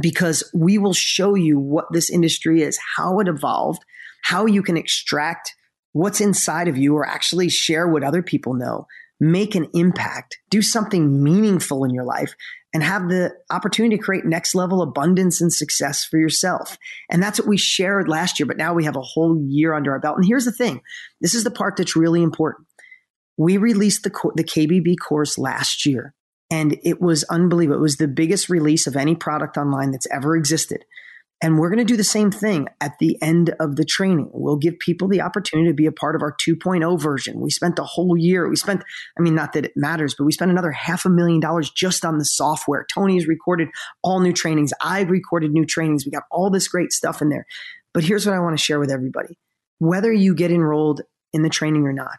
[0.00, 3.82] because we will show you what this industry is, how it evolved,
[4.26, 5.54] how you can extract
[5.92, 8.84] what's inside of you or actually share what other people know,
[9.20, 12.34] make an impact, do something meaningful in your life,
[12.74, 16.76] and have the opportunity to create next level abundance and success for yourself.
[17.08, 19.92] And that's what we shared last year, but now we have a whole year under
[19.92, 20.16] our belt.
[20.16, 20.82] And here's the thing
[21.20, 22.66] this is the part that's really important.
[23.38, 26.14] We released the, the KBB course last year,
[26.50, 27.78] and it was unbelievable.
[27.78, 30.84] It was the biggest release of any product online that's ever existed.
[31.42, 34.30] And we're going to do the same thing at the end of the training.
[34.32, 37.40] We'll give people the opportunity to be a part of our 2.0 version.
[37.40, 38.82] We spent the whole year, we spent,
[39.18, 42.06] I mean, not that it matters, but we spent another half a million dollars just
[42.06, 42.86] on the software.
[42.92, 43.68] Tony's recorded
[44.02, 44.72] all new trainings.
[44.80, 46.06] I've recorded new trainings.
[46.06, 47.46] We got all this great stuff in there.
[47.92, 49.38] But here's what I want to share with everybody
[49.78, 51.02] whether you get enrolled
[51.34, 52.18] in the training or not,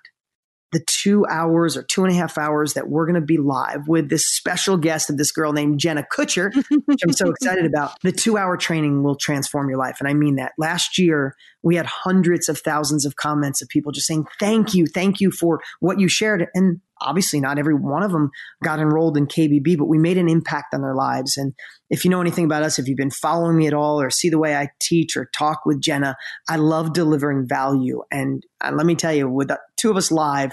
[0.71, 3.87] the two hours or two and a half hours that we're going to be live
[3.87, 6.53] with this special guest of this girl named Jenna Kutcher,
[6.85, 7.93] which I'm so excited about.
[8.03, 9.97] The two hour training will transform your life.
[9.99, 10.51] And I mean that.
[10.57, 14.85] Last year, we had hundreds of thousands of comments of people just saying, thank you,
[14.87, 16.47] thank you for what you shared.
[16.53, 18.31] And obviously, not every one of them
[18.63, 21.37] got enrolled in KBB, but we made an impact on their lives.
[21.37, 21.53] And
[21.89, 24.29] if you know anything about us, if you've been following me at all or see
[24.29, 26.15] the way I teach or talk with Jenna,
[26.49, 28.03] I love delivering value.
[28.11, 30.51] And uh, let me tell you, with the two of us live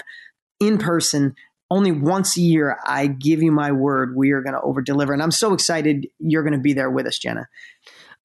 [0.59, 1.35] in person,
[1.71, 5.13] only once a year, I give you my word, we are going to over deliver.
[5.13, 7.47] And I'm so excited you're going to be there with us, Jenna.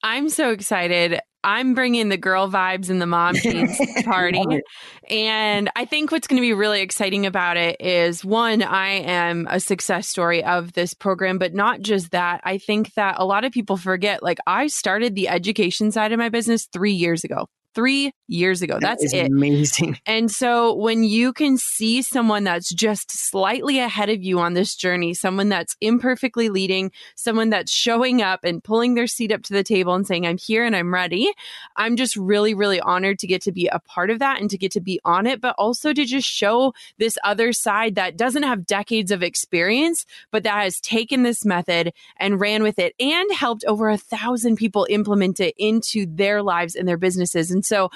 [0.02, 1.20] I'm so excited.
[1.42, 4.42] I'm bringing the girl vibes in the mom teens party.
[5.08, 9.46] and I think what's going to be really exciting about it is one, I am
[9.50, 12.40] a success story of this program, but not just that.
[12.44, 16.18] I think that a lot of people forget like I started the education side of
[16.18, 18.74] my business three years ago three years ago.
[18.74, 19.26] That That's it.
[19.26, 19.98] Amazing.
[20.06, 24.74] And so when you can see someone that's just slightly ahead of you on this
[24.74, 29.52] journey, someone that's imperfectly leading, someone that's showing up and pulling their seat up to
[29.52, 31.32] the table and saying, I'm here and I'm ready.
[31.76, 34.58] I'm just really, really honored to get to be a part of that and to
[34.58, 38.42] get to be on it, but also to just show this other side that doesn't
[38.42, 43.32] have decades of experience, but that has taken this method and ran with it and
[43.32, 47.50] helped over a thousand people implement it into their lives and their businesses.
[47.50, 47.90] And and so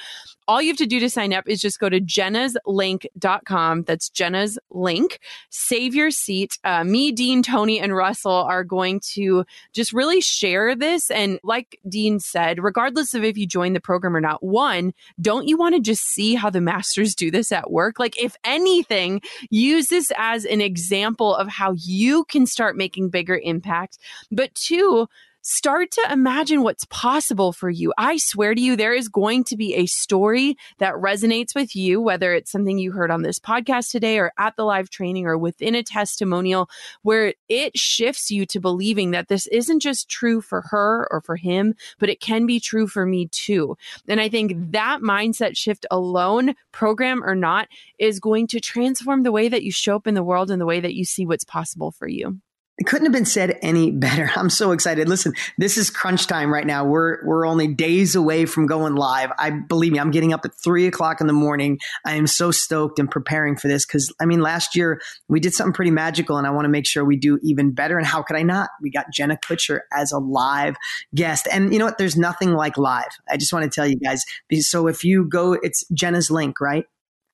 [0.47, 3.83] all you have to do to sign up is just go to jennaslink.com.
[3.85, 5.21] That's Jenna's link.
[5.51, 6.59] Save your seat.
[6.65, 11.11] Uh, me, Dean, Tony, and Russell are going to just really share this.
[11.11, 15.49] And like Dean said, regardless of if you join the program or not, one, don't
[15.49, 17.99] you want to just see how the masters do this at work?
[17.99, 23.41] Like, if anything, use this as an example of how you can start making bigger
[23.43, 23.99] impact.
[24.31, 25.09] But two,
[25.45, 27.93] start to imagine what's possible for you.
[27.99, 32.01] I swear to you, there is going to be a story that resonates with you,
[32.01, 35.37] whether it's something you heard on this podcast today or at the live training or
[35.37, 36.71] within a testimonial,
[37.03, 41.37] where it shifts you to believing that this isn't just true for her or for
[41.37, 43.77] him, but it can be true for me too.
[44.09, 47.69] And I think that mindset shift alone, program or not,
[47.99, 50.67] is going to transform the way that you show up in the world and the
[50.67, 52.41] way that you see what's possible for you.
[52.77, 54.31] It couldn't have been said any better.
[54.35, 55.09] I'm so excited.
[55.09, 56.85] Listen, this is crunch time right now.
[56.85, 59.31] We're we're only days away from going live.
[59.39, 61.79] I believe me, I'm getting up at three o'clock in the morning.
[62.05, 65.55] I am so stoked and preparing for this because I mean, last year we did
[65.55, 67.97] something pretty magical, and I want to make sure we do even better.
[67.97, 68.71] And how could I not?
[68.83, 70.75] We got Jenna Kutcher as a live
[71.15, 71.99] guest, and you know what?
[71.99, 73.11] There's nothing like live.
[73.31, 74.25] I just want to tell you guys.
[74.61, 76.87] So if you go, it's Jenna's link, right?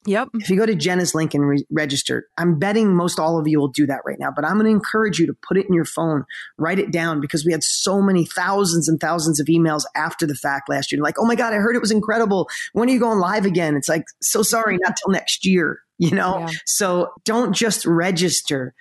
[0.07, 0.29] Yep.
[0.35, 3.59] If you go to Jenna's link and re- register, I'm betting most all of you
[3.59, 5.75] will do that right now, but I'm going to encourage you to put it in
[5.75, 6.25] your phone,
[6.57, 10.35] write it down because we had so many thousands and thousands of emails after the
[10.35, 11.03] fact last year.
[11.03, 12.49] Like, oh my God, I heard it was incredible.
[12.73, 13.77] When are you going live again?
[13.77, 16.39] It's like, so sorry, not till next year, you know?
[16.41, 16.51] Yeah.
[16.65, 18.75] So don't just register,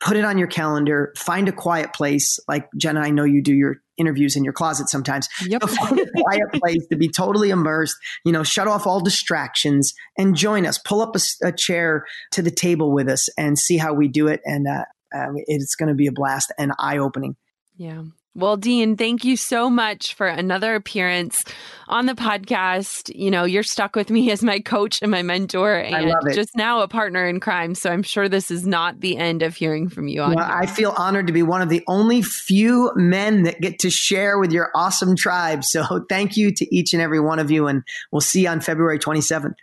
[0.00, 2.40] put it on your calendar, find a quiet place.
[2.48, 5.28] Like Jenna, I know you do your interviews in your closet sometimes.
[5.46, 5.62] Yep.
[5.62, 10.66] a quiet place to be totally immersed, you know, shut off all distractions and join
[10.66, 10.78] us.
[10.78, 14.28] Pull up a, a chair to the table with us and see how we do
[14.28, 14.40] it.
[14.44, 14.84] And uh,
[15.14, 17.36] uh, it's going to be a blast and eye opening.
[17.76, 18.02] Yeah.
[18.36, 21.44] Well, Dean, thank you so much for another appearance
[21.86, 23.14] on the podcast.
[23.14, 26.80] You know, you're stuck with me as my coach and my mentor and just now
[26.80, 27.76] a partner in crime.
[27.76, 30.66] So I'm sure this is not the end of hearing from you on well, I
[30.66, 34.50] feel honored to be one of the only few men that get to share with
[34.50, 35.62] your awesome tribe.
[35.62, 37.68] So thank you to each and every one of you.
[37.68, 39.54] And we'll see you on February 27th.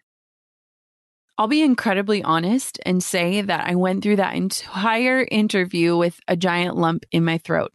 [1.37, 6.37] I'll be incredibly honest and say that I went through that entire interview with a
[6.37, 7.73] giant lump in my throat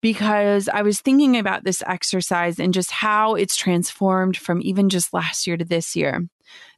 [0.00, 5.12] because I was thinking about this exercise and just how it's transformed from even just
[5.12, 6.26] last year to this year.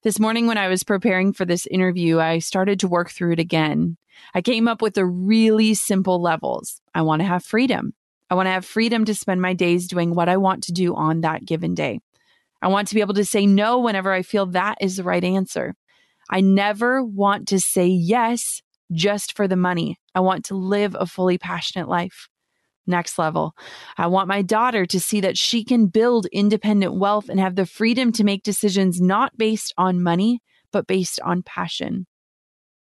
[0.03, 3.39] This morning, when I was preparing for this interview, I started to work through it
[3.39, 3.97] again.
[4.35, 6.81] I came up with the really simple levels.
[6.95, 7.95] I want to have freedom.
[8.31, 10.95] I want to have freedom to spend my days doing what I want to do
[10.95, 12.01] on that given day.
[12.61, 15.23] I want to be able to say no whenever I feel that is the right
[15.23, 15.75] answer.
[16.31, 18.63] I never want to say yes
[18.93, 19.99] just for the money.
[20.15, 22.29] I want to live a fully passionate life.
[22.87, 23.55] Next level.
[23.97, 27.67] I want my daughter to see that she can build independent wealth and have the
[27.67, 30.41] freedom to make decisions not based on money,
[30.73, 32.07] but based on passion.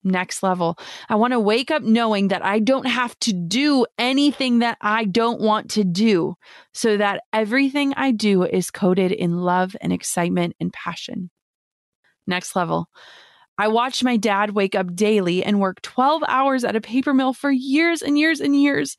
[0.04, 0.78] Next level.
[1.10, 5.06] I want to wake up knowing that I don't have to do anything that I
[5.06, 6.36] don't want to do
[6.74, 11.30] so that everything I do is coded in love and excitement and passion.
[12.26, 12.90] Next level.
[13.58, 17.34] I watched my dad wake up daily and work 12 hours at a paper mill
[17.34, 18.98] for years and years and years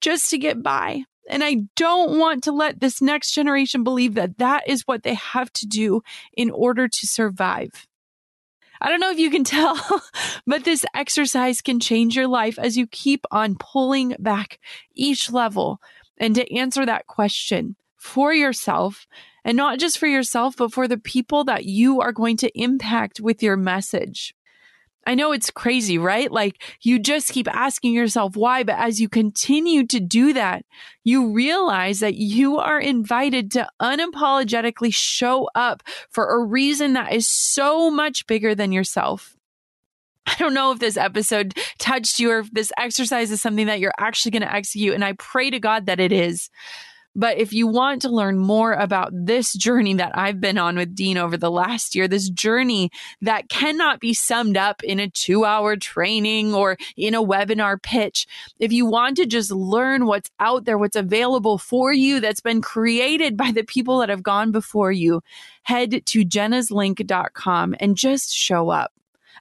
[0.00, 1.04] just to get by.
[1.28, 5.14] And I don't want to let this next generation believe that that is what they
[5.14, 6.02] have to do
[6.36, 7.86] in order to survive.
[8.80, 9.78] I don't know if you can tell,
[10.46, 14.58] but this exercise can change your life as you keep on pulling back
[14.94, 15.80] each level.
[16.18, 19.06] And to answer that question for yourself,
[19.44, 23.20] and not just for yourself, but for the people that you are going to impact
[23.20, 24.34] with your message.
[25.06, 26.30] I know it's crazy, right?
[26.30, 30.64] Like you just keep asking yourself why, but as you continue to do that,
[31.02, 37.28] you realize that you are invited to unapologetically show up for a reason that is
[37.28, 39.36] so much bigger than yourself.
[40.26, 43.80] I don't know if this episode touched you or if this exercise is something that
[43.80, 44.94] you're actually going to execute.
[44.94, 46.48] And I pray to God that it is.
[47.16, 50.94] But if you want to learn more about this journey that I've been on with
[50.94, 52.90] Dean over the last year, this journey
[53.20, 58.26] that cannot be summed up in a two hour training or in a webinar pitch,
[58.58, 62.62] if you want to just learn what's out there, what's available for you that's been
[62.62, 65.22] created by the people that have gone before you,
[65.62, 68.93] head to jennaslink.com and just show up.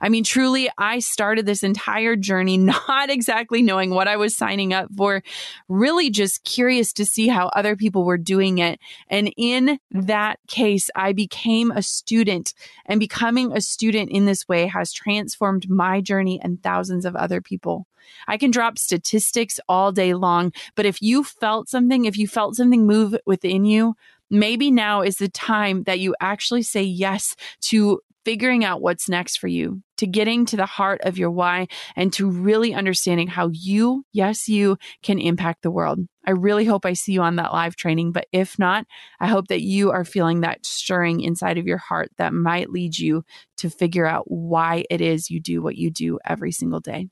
[0.03, 4.73] I mean, truly, I started this entire journey not exactly knowing what I was signing
[4.73, 5.23] up for,
[5.69, 8.81] really just curious to see how other people were doing it.
[9.07, 12.53] And in that case, I became a student,
[12.85, 17.39] and becoming a student in this way has transformed my journey and thousands of other
[17.39, 17.87] people.
[18.27, 22.57] I can drop statistics all day long, but if you felt something, if you felt
[22.57, 23.95] something move within you,
[24.29, 29.37] maybe now is the time that you actually say yes to figuring out what's next
[29.37, 33.49] for you, to getting to the heart of your why, and to really understanding how
[33.51, 35.99] you, yes, you can impact the world.
[36.25, 38.11] I really hope I see you on that live training.
[38.11, 38.85] But if not,
[39.19, 42.97] I hope that you are feeling that stirring inside of your heart that might lead
[42.97, 43.23] you
[43.57, 47.09] to figure out why it is you do what you do every single day.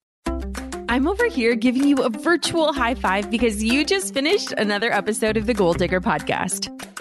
[0.91, 5.38] I'm over here giving you a virtual high five because you just finished another episode
[5.38, 6.91] of the Goal Digger podcast.